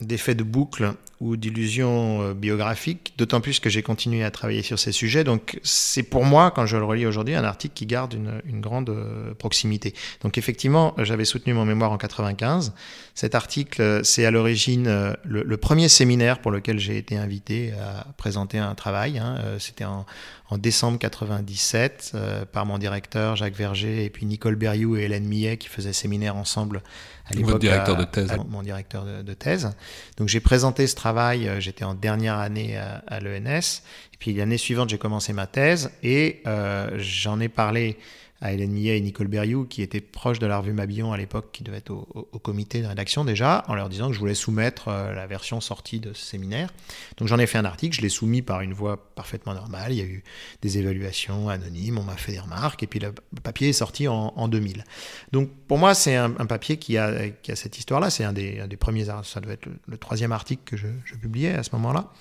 d'effet 0.00 0.34
de 0.34 0.44
boucle 0.44 0.94
ou 1.20 1.36
d'illusion 1.36 2.22
euh, 2.22 2.34
biographique, 2.34 3.14
d'autant 3.18 3.40
plus 3.40 3.58
que 3.58 3.68
j'ai 3.68 3.82
continué 3.82 4.22
à 4.22 4.30
travailler 4.30 4.62
sur 4.62 4.78
ces 4.78 4.92
sujets. 4.92 5.24
Donc 5.24 5.58
c'est 5.62 6.04
pour 6.04 6.24
moi, 6.24 6.50
quand 6.50 6.66
je 6.66 6.76
le 6.76 6.84
relis 6.84 7.06
aujourd'hui, 7.06 7.34
un 7.34 7.44
article 7.44 7.74
qui 7.74 7.86
garde 7.86 8.14
une, 8.14 8.40
une 8.46 8.60
grande 8.60 8.90
euh, 8.90 9.34
proximité. 9.34 9.94
Donc 10.22 10.38
effectivement, 10.38 10.94
j'avais 10.98 11.24
soutenu 11.24 11.54
mon 11.54 11.64
mémoire 11.64 11.90
en 11.90 11.98
95. 11.98 12.72
Cet 13.14 13.34
article, 13.34 14.00
c'est 14.04 14.24
à 14.24 14.30
l'origine 14.30 14.84
le, 15.24 15.42
le, 15.42 15.56
premier 15.56 15.88
séminaire 15.88 16.38
pour 16.40 16.52
lequel 16.52 16.78
j'ai 16.78 16.96
été 16.96 17.16
invité 17.16 17.72
à 17.72 18.06
présenter 18.16 18.58
un 18.58 18.76
travail. 18.76 19.18
Hein. 19.18 19.38
C'était 19.58 19.84
en, 19.84 20.06
en 20.50 20.56
décembre 20.56 20.98
97 20.98 22.12
euh, 22.14 22.44
par 22.46 22.64
mon 22.64 22.78
directeur 22.78 23.36
Jacques 23.36 23.54
Verger 23.54 24.04
et 24.04 24.10
puis 24.10 24.24
Nicole 24.24 24.56
Berriou 24.56 24.96
et 24.96 25.02
Hélène 25.02 25.24
Millet 25.24 25.58
qui 25.58 25.68
faisaient 25.68 25.92
séminaire 25.92 26.36
ensemble 26.36 26.82
à 27.26 27.34
l'époque. 27.34 27.50
Votre 27.50 27.58
directeur 27.60 27.96
de 27.96 28.04
thèse. 28.04 28.32
mon 28.48 28.62
directeur 28.62 29.04
de, 29.04 29.34
thèse. 29.34 29.70
Donc 30.16 30.28
j'ai 30.28 30.40
présenté 30.40 30.86
ce 30.86 30.94
travail, 30.94 31.07
euh, 31.16 31.60
j'étais 31.60 31.84
en 31.84 31.94
dernière 31.94 32.38
année 32.38 32.76
à, 32.76 33.20
l'ENS. 33.20 33.82
Et 34.12 34.16
puis 34.18 34.32
l'année 34.34 34.58
suivante, 34.58 34.88
j'ai 34.88 34.98
commencé 34.98 35.32
ma 35.32 35.46
thèse 35.46 35.90
et 36.02 36.42
euh, 36.46 36.90
j'en 36.98 37.40
ai 37.40 37.48
parlé 37.48 37.96
à 38.40 38.52
Hélène 38.52 38.70
Millet 38.70 38.98
et 38.98 39.00
Nicole 39.00 39.26
Berriou, 39.26 39.64
qui 39.64 39.82
étaient 39.82 40.00
proches 40.00 40.38
de 40.38 40.46
la 40.46 40.58
revue 40.58 40.72
Mabillon 40.72 41.12
à 41.12 41.16
l'époque, 41.16 41.50
qui 41.52 41.64
devaient 41.64 41.78
être 41.78 41.90
au, 41.90 42.38
comité 42.38 42.80
de 42.82 42.86
rédaction 42.86 43.24
déjà, 43.24 43.64
en 43.66 43.74
leur 43.74 43.88
disant 43.88 44.08
que 44.08 44.14
je 44.14 44.18
voulais 44.18 44.34
soumettre 44.34 44.88
euh, 44.88 45.12
la 45.12 45.26
version 45.26 45.60
sortie 45.60 45.98
de 45.98 46.12
ce 46.12 46.24
séminaire. 46.24 46.70
Donc 47.16 47.26
j'en 47.26 47.38
ai 47.38 47.46
fait 47.46 47.58
un 47.58 47.64
article, 47.64 47.96
je 47.96 48.00
l'ai 48.00 48.08
soumis 48.08 48.42
par 48.42 48.60
une 48.60 48.72
voie 48.72 49.12
parfaitement 49.14 49.54
normale, 49.54 49.92
il 49.92 49.98
y 49.98 50.02
a 50.02 50.04
eu 50.04 50.22
des 50.62 50.78
évaluations 50.78 51.48
anonymes, 51.48 51.98
on 51.98 52.04
m'a 52.04 52.16
fait 52.16 52.32
des 52.32 52.38
remarques, 52.38 52.82
et 52.82 52.86
puis 52.86 53.00
le 53.00 53.12
papier 53.42 53.70
est 53.70 53.72
sorti 53.72 54.06
en, 54.06 54.48
2000. 54.48 54.84
Donc 55.32 55.50
pour 55.66 55.78
moi, 55.78 55.94
c'est 55.94 56.14
un, 56.14 56.30
papier 56.30 56.76
qui 56.76 56.96
a, 56.96 57.12
cette 57.54 57.78
histoire-là, 57.78 58.08
c'est 58.08 58.24
un 58.24 58.32
des, 58.32 58.66
des, 58.66 58.76
premiers, 58.76 59.06
ça 59.24 59.40
doit 59.40 59.52
être 59.52 59.66
le, 59.86 59.98
troisième 59.98 60.32
article 60.32 60.62
que 60.64 60.76
je, 60.76 60.86
je 61.04 61.16
publiais 61.16 61.54
à 61.54 61.62
ce 61.62 61.70
moment-là. 61.72 62.12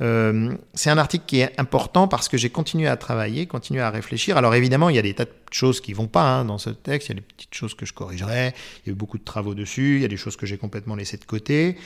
Euh, 0.00 0.54
c'est 0.74 0.90
un 0.90 0.98
article 0.98 1.24
qui 1.26 1.40
est 1.40 1.58
important 1.58 2.08
parce 2.08 2.28
que 2.28 2.36
j'ai 2.36 2.50
continué 2.50 2.88
à 2.88 2.96
travailler, 2.96 3.46
continué 3.46 3.80
à 3.80 3.90
réfléchir. 3.90 4.36
Alors 4.36 4.54
évidemment, 4.54 4.88
il 4.88 4.96
y 4.96 4.98
a 4.98 5.02
des 5.02 5.14
tas 5.14 5.24
de 5.24 5.30
choses 5.54 5.80
qui 5.80 5.92
vont 5.92 6.06
pas 6.06 6.24
hein, 6.24 6.44
dans 6.44 6.58
ce 6.58 6.70
texte, 6.70 7.08
il 7.08 7.12
y 7.12 7.16
a 7.16 7.20
des 7.20 7.26
petites 7.26 7.54
choses 7.54 7.74
que 7.74 7.86
je 7.86 7.92
corrigerai, 7.92 8.54
il 8.84 8.88
y 8.88 8.90
a 8.90 8.92
eu 8.92 8.96
beaucoup 8.96 9.18
de 9.18 9.24
travaux 9.24 9.54
dessus, 9.54 9.96
il 9.96 10.02
y 10.02 10.04
a 10.04 10.08
des 10.08 10.16
choses 10.16 10.36
que 10.36 10.46
j'ai 10.46 10.58
complètement 10.58 10.96
laissées 10.96 11.16
de 11.16 11.24
côté. 11.24 11.76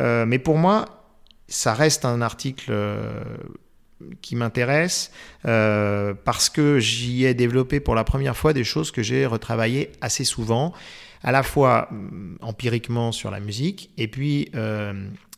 Euh, 0.00 0.26
mais 0.26 0.38
pour 0.38 0.58
moi, 0.58 1.04
ça 1.48 1.74
reste 1.74 2.04
un 2.04 2.20
article 2.20 2.70
euh, 2.70 3.22
qui 4.22 4.36
m'intéresse 4.36 5.10
euh, 5.46 6.14
parce 6.24 6.50
que 6.50 6.78
j'y 6.78 7.24
ai 7.24 7.34
développé 7.34 7.80
pour 7.80 7.94
la 7.94 8.04
première 8.04 8.36
fois 8.36 8.52
des 8.52 8.64
choses 8.64 8.90
que 8.90 9.02
j'ai 9.02 9.26
retravaillées 9.26 9.90
assez 10.00 10.24
souvent, 10.24 10.72
à 11.22 11.32
la 11.32 11.42
fois 11.42 11.88
hum, 11.90 12.38
empiriquement 12.40 13.12
sur 13.12 13.30
la 13.30 13.40
musique 13.40 13.90
et 13.96 14.08
puis 14.08 14.50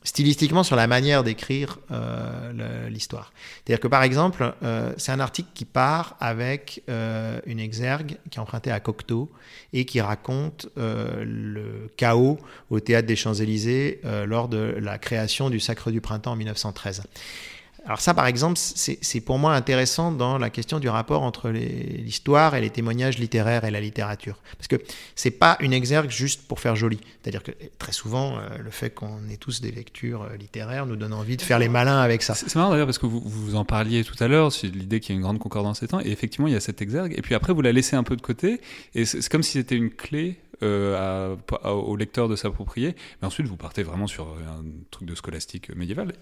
stylistiquement 0.02 0.62
sur 0.62 0.76
la 0.76 0.86
manière 0.86 1.22
d'écrire 1.22 1.78
euh, 1.90 2.88
l'histoire. 2.88 3.32
C'est-à-dire 3.64 3.80
que 3.80 3.88
par 3.88 4.02
exemple, 4.02 4.54
euh, 4.62 4.92
c'est 4.96 5.12
un 5.12 5.20
article 5.20 5.50
qui 5.54 5.64
part 5.64 6.16
avec 6.20 6.82
euh, 6.88 7.40
une 7.46 7.60
exergue 7.60 8.16
qui 8.30 8.38
est 8.38 8.40
empruntée 8.40 8.70
à 8.70 8.80
Cocteau 8.80 9.30
et 9.72 9.84
qui 9.84 10.00
raconte 10.00 10.68
le 10.76 11.90
chaos 11.96 12.38
au 12.70 12.80
théâtre 12.80 13.06
des 13.06 13.16
Champs-Élysées 13.16 14.00
lors 14.26 14.48
de 14.48 14.76
la 14.80 14.98
création 14.98 15.50
du 15.50 15.60
Sacre 15.60 15.90
du 15.90 16.00
Printemps 16.00 16.32
en 16.32 16.36
1913. 16.36 17.02
Alors 17.84 18.00
ça, 18.00 18.14
par 18.14 18.26
exemple, 18.26 18.58
c'est 18.58 19.20
pour 19.20 19.38
moi 19.38 19.54
intéressant 19.54 20.12
dans 20.12 20.38
la 20.38 20.50
question 20.50 20.78
du 20.78 20.88
rapport 20.88 21.22
entre 21.22 21.50
l'histoire 21.50 22.54
et 22.54 22.60
les 22.60 22.70
témoignages 22.70 23.18
littéraires 23.18 23.64
et 23.64 23.70
la 23.70 23.80
littérature. 23.80 24.38
Parce 24.56 24.68
que 24.68 24.76
c'est 25.14 25.30
pas 25.30 25.56
une 25.60 25.72
exergue 25.72 26.10
juste 26.10 26.46
pour 26.46 26.60
faire 26.60 26.76
joli. 26.76 27.00
C'est-à-dire 27.22 27.42
que 27.42 27.52
très 27.78 27.92
souvent, 27.92 28.36
euh, 28.36 28.58
le 28.58 28.70
fait 28.70 28.90
qu'on 28.90 29.28
ait 29.30 29.36
tous 29.36 29.60
des 29.60 29.72
lectures 29.72 30.22
euh, 30.22 30.36
littéraires 30.36 30.86
nous 30.86 30.96
donne 30.96 31.12
envie 31.12 31.36
de 31.36 31.42
faire 31.42 31.58
les 31.58 31.68
malins 31.68 32.00
avec 32.00 32.22
ça. 32.22 32.34
C'est 32.34 32.54
marrant 32.54 32.70
d'ailleurs 32.70 32.86
parce 32.86 32.98
que 32.98 33.06
vous, 33.06 33.22
vous 33.24 33.56
en 33.56 33.64
parliez 33.64 34.04
tout 34.04 34.22
à 34.22 34.28
l'heure, 34.28 34.52
c'est 34.52 34.68
l'idée 34.68 35.00
qu'il 35.00 35.14
y 35.14 35.16
a 35.16 35.16
une 35.16 35.22
grande 35.22 35.38
concordance 35.38 35.80
temps, 35.88 36.00
et 36.00 36.10
effectivement, 36.10 36.46
il 36.46 36.54
y 36.54 36.56
a 36.56 36.60
cette 36.60 36.82
exergue, 36.82 37.14
et 37.16 37.22
puis 37.22 37.34
après, 37.34 37.52
vous 37.52 37.62
la 37.62 37.72
laissez 37.72 37.96
un 37.96 38.02
peu 38.02 38.16
de 38.16 38.22
côté, 38.22 38.60
et 38.94 39.04
c'est 39.04 39.26
comme 39.28 39.42
si 39.42 39.52
c'était 39.52 39.76
une 39.76 39.90
clé 39.90 40.38
euh, 40.62 41.36
au 41.64 41.96
lecteur 41.96 42.28
de 42.28 42.36
s'approprier. 42.36 42.94
Mais 43.20 43.26
ensuite, 43.26 43.46
vous 43.46 43.56
partez 43.56 43.82
vraiment 43.82 44.06
sur 44.06 44.28
un 44.28 44.64
truc 44.90 45.08
de 45.08 45.14
scolastique 45.14 45.74
médiéval. 45.74 46.12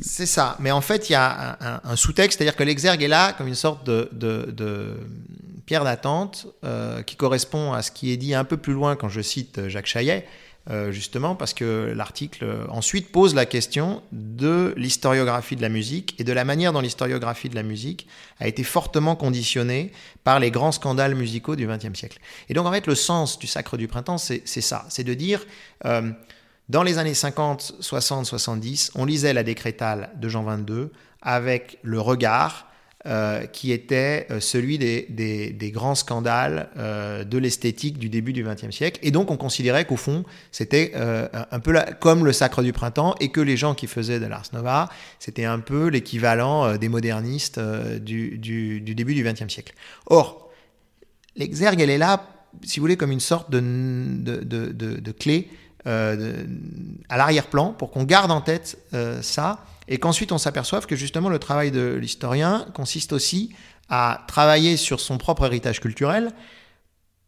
C'est 0.00 0.26
ça. 0.26 0.56
Mais 0.60 0.70
en 0.70 0.80
fait, 0.80 1.08
il 1.08 1.12
y 1.12 1.16
a 1.16 1.80
un, 1.84 1.96
sous-texte, 1.96 2.38
c'est-à-dire 2.38 2.56
que 2.56 2.64
l'exergue 2.64 3.02
est 3.02 3.08
là 3.08 3.32
comme 3.32 3.48
une 3.48 3.54
sorte 3.54 3.86
de, 3.86 4.08
de, 4.12 4.96
pierre 5.66 5.84
d'attente 5.84 6.46
euh, 6.64 7.02
qui 7.02 7.16
correspond 7.16 7.72
à 7.72 7.82
ce 7.82 7.90
qui 7.90 8.10
est 8.10 8.16
dit 8.16 8.34
un 8.34 8.44
peu 8.44 8.56
plus 8.56 8.72
loin 8.72 8.96
quand 8.96 9.08
je 9.08 9.20
cite 9.20 9.68
Jacques 9.68 9.86
Chaillet. 9.86 10.26
Euh, 10.70 10.92
justement 10.92 11.34
parce 11.34 11.54
que 11.54 11.94
l'article 11.96 12.44
euh, 12.44 12.66
ensuite 12.68 13.10
pose 13.10 13.34
la 13.34 13.46
question 13.46 14.02
de 14.12 14.74
l'historiographie 14.76 15.56
de 15.56 15.62
la 15.62 15.70
musique 15.70 16.14
et 16.18 16.24
de 16.24 16.32
la 16.34 16.44
manière 16.44 16.74
dont 16.74 16.82
l'historiographie 16.82 17.48
de 17.48 17.54
la 17.54 17.62
musique 17.62 18.06
a 18.38 18.46
été 18.46 18.64
fortement 18.64 19.16
conditionnée 19.16 19.92
par 20.24 20.40
les 20.40 20.50
grands 20.50 20.72
scandales 20.72 21.14
musicaux 21.14 21.56
du 21.56 21.66
XXe 21.66 21.98
siècle. 21.98 22.18
Et 22.50 22.54
donc 22.54 22.66
en 22.66 22.72
fait 22.72 22.86
le 22.86 22.94
sens 22.94 23.38
du 23.38 23.46
Sacre 23.46 23.78
du 23.78 23.88
Printemps, 23.88 24.18
c'est 24.18 24.44
ça, 24.44 24.84
c'est 24.90 25.04
de 25.04 25.14
dire... 25.14 25.44
Euh, 25.86 26.12
dans 26.68 26.82
les 26.82 26.98
années 26.98 27.14
50, 27.14 27.76
60, 27.80 28.26
70, 28.26 28.90
on 28.94 29.06
lisait 29.06 29.32
la 29.32 29.42
décrétale 29.42 30.10
de 30.16 30.28
Jean 30.28 30.42
22 30.42 30.92
avec 31.22 31.78
le 31.82 31.98
regard 31.98 32.67
euh, 33.06 33.46
qui 33.46 33.70
était 33.70 34.26
euh, 34.28 34.40
celui 34.40 34.76
des, 34.76 35.70
grands 35.72 35.94
scandales 35.94 36.68
euh, 36.76 37.22
de 37.22 37.38
l'esthétique 37.38 37.96
du 37.96 38.08
début 38.08 38.32
du 38.32 38.42
XXe 38.42 38.74
siècle. 38.74 38.98
Et 39.04 39.12
donc 39.12 39.30
on 39.30 39.36
considérait 39.36 39.84
qu'au 39.84 39.94
fond, 39.94 40.24
c'était 40.50 40.94
un 40.96 41.60
peu 41.60 41.78
comme 42.00 42.24
le 42.24 42.32
Sacre 42.32 42.60
du 42.64 42.72
Printemps 42.72 43.14
et 43.20 43.28
que 43.28 43.40
les 43.40 43.56
gens 43.56 43.76
qui 43.76 43.86
faisaient 43.86 44.18
de 44.18 44.26
l'Ars 44.26 44.48
Nova, 44.52 44.88
c'était 45.20 45.44
un 45.44 45.60
peu 45.60 45.86
l'équivalent 45.86 46.76
des 46.76 46.88
modernistes 46.88 47.60
du, 48.00 48.36
début 48.80 49.14
du 49.14 49.22
XXe 49.22 49.48
siècle. 49.48 49.74
Or, 50.06 50.50
l'exergue, 51.36 51.80
elle 51.80 51.90
est 51.90 51.98
là, 51.98 52.26
si 52.64 52.80
vous 52.80 52.84
voulez, 52.84 52.96
comme 52.96 53.12
une 53.12 53.20
sorte 53.20 53.48
de 53.48 55.12
clé 55.12 55.48
à 55.84 57.16
l'arrière-plan 57.16 57.74
pour 57.74 57.92
qu'on 57.92 58.02
garde 58.02 58.32
en 58.32 58.40
tête 58.40 58.76
ça 59.22 59.64
et 59.88 59.98
qu'ensuite 59.98 60.32
on 60.32 60.38
s'aperçoive 60.38 60.86
que 60.86 60.96
justement 60.96 61.28
le 61.28 61.38
travail 61.38 61.70
de 61.70 61.94
l'historien 61.94 62.66
consiste 62.74 63.12
aussi 63.12 63.54
à 63.88 64.24
travailler 64.28 64.76
sur 64.76 65.00
son 65.00 65.18
propre 65.18 65.46
héritage 65.46 65.80
culturel 65.80 66.32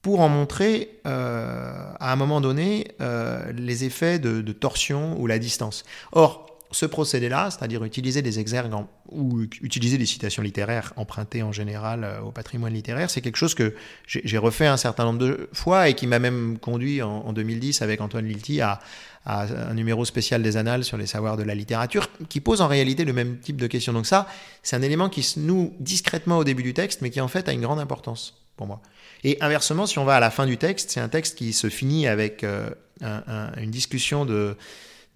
pour 0.02 0.20
en 0.20 0.28
montrer 0.28 1.00
euh, 1.06 1.92
à 1.98 2.12
un 2.12 2.16
moment 2.16 2.40
donné 2.40 2.88
euh, 3.00 3.52
les 3.52 3.84
effets 3.84 4.18
de, 4.18 4.40
torsion 4.52 5.18
ou 5.20 5.26
la 5.26 5.38
distance. 5.38 5.84
Or, 6.12 6.46
ce 6.72 6.86
procédé-là, 6.86 7.50
c'est-à-dire 7.50 7.82
utiliser 7.84 8.22
des 8.22 8.38
exergues 8.38 8.72
ou 9.08 9.40
utiliser 9.60 9.98
des 9.98 10.06
citations 10.06 10.42
littéraires 10.42 10.92
empruntées 10.96 11.42
en 11.42 11.50
général 11.50 12.04
euh, 12.04 12.20
au 12.20 12.30
patrimoine 12.30 12.72
littéraire, 12.72 13.10
c'est 13.10 13.20
quelque 13.20 13.36
chose 13.36 13.54
que 13.54 13.74
j'ai 14.06 14.38
refait 14.38 14.68
un 14.68 14.76
certain 14.76 15.04
nombre 15.04 15.18
de 15.18 15.48
fois 15.52 15.88
et 15.88 15.94
qui 15.94 16.06
m'a 16.06 16.18
même 16.18 16.58
conduit 16.58 17.02
en, 17.02 17.32
2010 17.32 17.82
avec 17.82 18.00
Antoine 18.00 18.26
Lilti 18.26 18.60
à, 18.60 18.80
un 19.26 19.74
numéro 19.74 20.04
spécial 20.04 20.42
des 20.42 20.56
Annales 20.56 20.84
sur 20.84 20.96
les 20.96 21.06
savoirs 21.06 21.36
de 21.36 21.42
la 21.42 21.54
littérature, 21.54 22.08
qui 22.28 22.40
pose 22.40 22.60
en 22.62 22.68
réalité 22.68 23.04
le 23.04 23.12
même 23.12 23.38
type 23.38 23.56
de 23.56 23.66
questions. 23.66 23.92
Donc 23.92 24.06
ça, 24.06 24.26
c'est 24.62 24.76
un 24.76 24.82
élément 24.82 25.08
qui 25.08 25.22
se 25.22 25.38
noue 25.38 25.74
discrètement 25.78 26.38
au 26.38 26.44
début 26.44 26.62
du 26.62 26.74
texte, 26.74 27.02
mais 27.02 27.10
qui 27.10 27.20
en 27.20 27.28
fait 27.28 27.48
a 27.48 27.52
une 27.52 27.60
grande 27.60 27.80
importance 27.80 28.34
pour 28.56 28.66
moi. 28.66 28.80
Et 29.22 29.36
inversement, 29.40 29.86
si 29.86 29.98
on 29.98 30.04
va 30.04 30.16
à 30.16 30.20
la 30.20 30.30
fin 30.30 30.46
du 30.46 30.56
texte, 30.56 30.90
c'est 30.90 31.00
un 31.00 31.08
texte 31.08 31.36
qui 31.36 31.52
se 31.52 31.68
finit 31.68 32.06
avec 32.06 32.44
euh, 32.44 32.70
une 33.56 33.70
discussion 33.70 34.24
de 34.24 34.56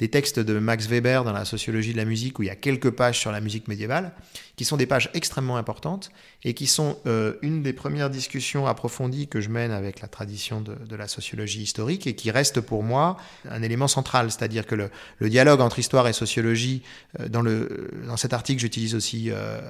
des 0.00 0.08
textes 0.08 0.40
de 0.40 0.58
Max 0.58 0.86
Weber 0.88 1.22
dans 1.22 1.32
la 1.32 1.44
sociologie 1.44 1.92
de 1.92 1.96
la 1.96 2.04
musique, 2.04 2.38
où 2.38 2.42
il 2.42 2.46
y 2.46 2.50
a 2.50 2.56
quelques 2.56 2.90
pages 2.90 3.18
sur 3.18 3.30
la 3.30 3.40
musique 3.40 3.68
médiévale, 3.68 4.12
qui 4.56 4.64
sont 4.64 4.76
des 4.76 4.86
pages 4.86 5.10
extrêmement 5.14 5.56
importantes 5.56 6.10
et 6.44 6.54
qui 6.54 6.66
sont 6.66 6.98
euh, 7.06 7.34
une 7.42 7.62
des 7.62 7.72
premières 7.72 8.10
discussions 8.10 8.66
approfondies 8.66 9.28
que 9.28 9.40
je 9.40 9.48
mène 9.48 9.70
avec 9.70 10.00
la 10.00 10.08
tradition 10.08 10.60
de, 10.60 10.96
la 10.96 11.08
sociologie 11.08 11.62
historique 11.62 12.06
et 12.06 12.14
qui 12.14 12.30
reste 12.30 12.60
pour 12.60 12.82
moi 12.82 13.16
un 13.48 13.62
élément 13.62 13.88
central. 13.88 14.30
C'est-à-dire 14.30 14.66
que 14.66 14.74
le, 14.74 14.90
dialogue 15.28 15.60
entre 15.60 15.78
histoire 15.78 16.06
et 16.06 16.12
sociologie, 16.12 16.82
euh, 17.20 17.28
dans, 17.28 17.42
le, 17.42 17.90
dans 18.06 18.16
cet 18.16 18.32
article, 18.32 18.60
j'utilise 18.60 18.94
aussi 18.94 19.30
euh, 19.30 19.60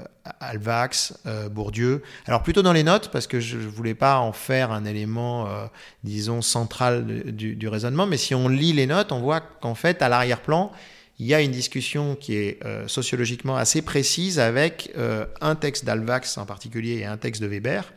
Alvax, 0.40 1.14
Bourdieu. 1.50 2.02
Alors 2.26 2.42
plutôt 2.42 2.62
dans 2.62 2.72
les 2.72 2.82
notes, 2.82 3.10
parce 3.10 3.26
que 3.26 3.40
je 3.40 3.56
ne 3.56 3.66
voulais 3.66 3.94
pas 3.94 4.18
en 4.18 4.32
faire 4.32 4.72
un 4.72 4.84
élément, 4.84 5.48
disons, 6.02 6.42
central 6.42 7.06
du, 7.06 7.56
du 7.56 7.68
raisonnement, 7.68 8.06
mais 8.06 8.16
si 8.16 8.34
on 8.34 8.48
lit 8.48 8.72
les 8.72 8.86
notes, 8.86 9.12
on 9.12 9.20
voit 9.20 9.40
qu'en 9.40 9.74
fait, 9.74 10.02
à 10.02 10.08
l'arrière-plan, 10.14 10.72
il 11.18 11.26
y 11.26 11.34
a 11.34 11.40
une 11.40 11.52
discussion 11.52 12.16
qui 12.16 12.34
est 12.34 12.64
euh, 12.64 12.88
sociologiquement 12.88 13.56
assez 13.56 13.82
précise 13.82 14.38
avec 14.38 14.90
euh, 14.96 15.26
un 15.40 15.54
texte 15.54 15.84
d'Alvax 15.84 16.38
en 16.38 16.46
particulier 16.46 16.98
et 16.98 17.04
un 17.04 17.16
texte 17.16 17.40
de 17.40 17.46
Weber. 17.46 17.92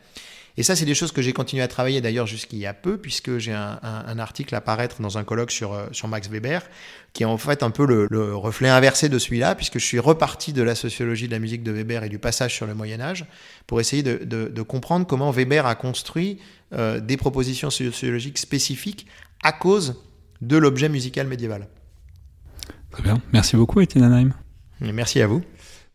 Et 0.56 0.64
ça, 0.64 0.74
c'est 0.74 0.84
des 0.84 0.94
choses 0.94 1.12
que 1.12 1.22
j'ai 1.22 1.32
continué 1.32 1.62
à 1.62 1.68
travailler 1.68 2.00
d'ailleurs 2.00 2.26
jusqu'il 2.26 2.58
y 2.58 2.66
a 2.66 2.74
peu, 2.74 2.96
puisque 2.96 3.38
j'ai 3.38 3.52
un, 3.52 4.18
article 4.18 4.56
à 4.56 4.60
paraître 4.60 5.00
dans 5.00 5.16
un 5.16 5.22
colloque 5.22 5.52
sur, 5.52 5.72
euh, 5.72 5.86
sur 5.92 6.08
Max 6.08 6.28
Weber, 6.28 6.62
qui 7.12 7.22
est 7.22 7.26
en 7.26 7.38
fait 7.38 7.62
un 7.62 7.70
peu 7.70 7.86
le, 7.86 8.34
reflet 8.34 8.68
inversé 8.68 9.08
de 9.08 9.20
celui-là, 9.20 9.54
puisque 9.54 9.78
je 9.78 9.84
suis 9.84 10.00
reparti 10.00 10.52
de 10.52 10.62
la 10.62 10.74
sociologie 10.74 11.28
de 11.28 11.32
la 11.32 11.38
musique 11.38 11.62
de 11.62 11.70
Weber 11.70 12.02
et 12.02 12.08
du 12.08 12.18
passage 12.18 12.54
sur 12.54 12.66
le 12.66 12.74
Moyen 12.74 13.00
Âge, 13.00 13.24
pour 13.68 13.80
essayer 13.80 14.02
de, 14.02 14.62
comprendre 14.62 15.06
comment 15.06 15.30
Weber 15.30 15.64
a 15.64 15.76
construit 15.76 16.38
des 16.72 17.16
propositions 17.16 17.70
sociologiques 17.70 18.38
spécifiques 18.38 19.06
à 19.44 19.52
cause 19.52 20.02
de 20.40 20.56
l'objet 20.56 20.88
musical 20.88 21.28
médiéval. 21.28 21.68
Très 22.90 23.02
bien. 23.02 23.20
Merci 23.32 23.56
beaucoup, 23.56 23.80
Étienne 23.80 24.04
Anaheim. 24.04 24.32
Merci 24.80 25.20
à 25.20 25.26
vous. 25.26 25.42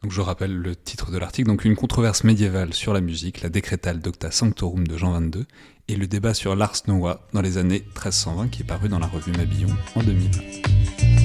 Donc 0.03 0.11
je 0.11 0.19
rappelle 0.19 0.53
le 0.53 0.75
titre 0.75 1.11
de 1.11 1.17
l'article, 1.17 1.47
donc 1.47 1.63
une 1.63 1.77
controverse 1.77 2.25
médiévale 2.25 2.73
sur 2.73 2.93
la 2.93 2.99
musique, 2.99 3.41
la 3.41 3.49
décrétale 3.49 3.99
Docta 3.99 4.31
Sanctorum 4.31 4.85
de 4.85 4.97
Jean 4.97 5.17
XXII, 5.17 5.45
et 5.87 5.95
le 5.95 6.07
débat 6.07 6.33
sur 6.33 6.57
l'Ars 6.57 6.81
Nova 6.87 7.25
dans 7.31 7.41
les 7.41 7.57
années 7.57 7.83
1320 7.95 8.49
qui 8.49 8.63
est 8.63 8.65
paru 8.65 8.89
dans 8.89 8.99
la 8.99 9.07
revue 9.07 9.31
Mabillon 9.31 9.69
en 9.95 10.03
2000. 10.03 11.22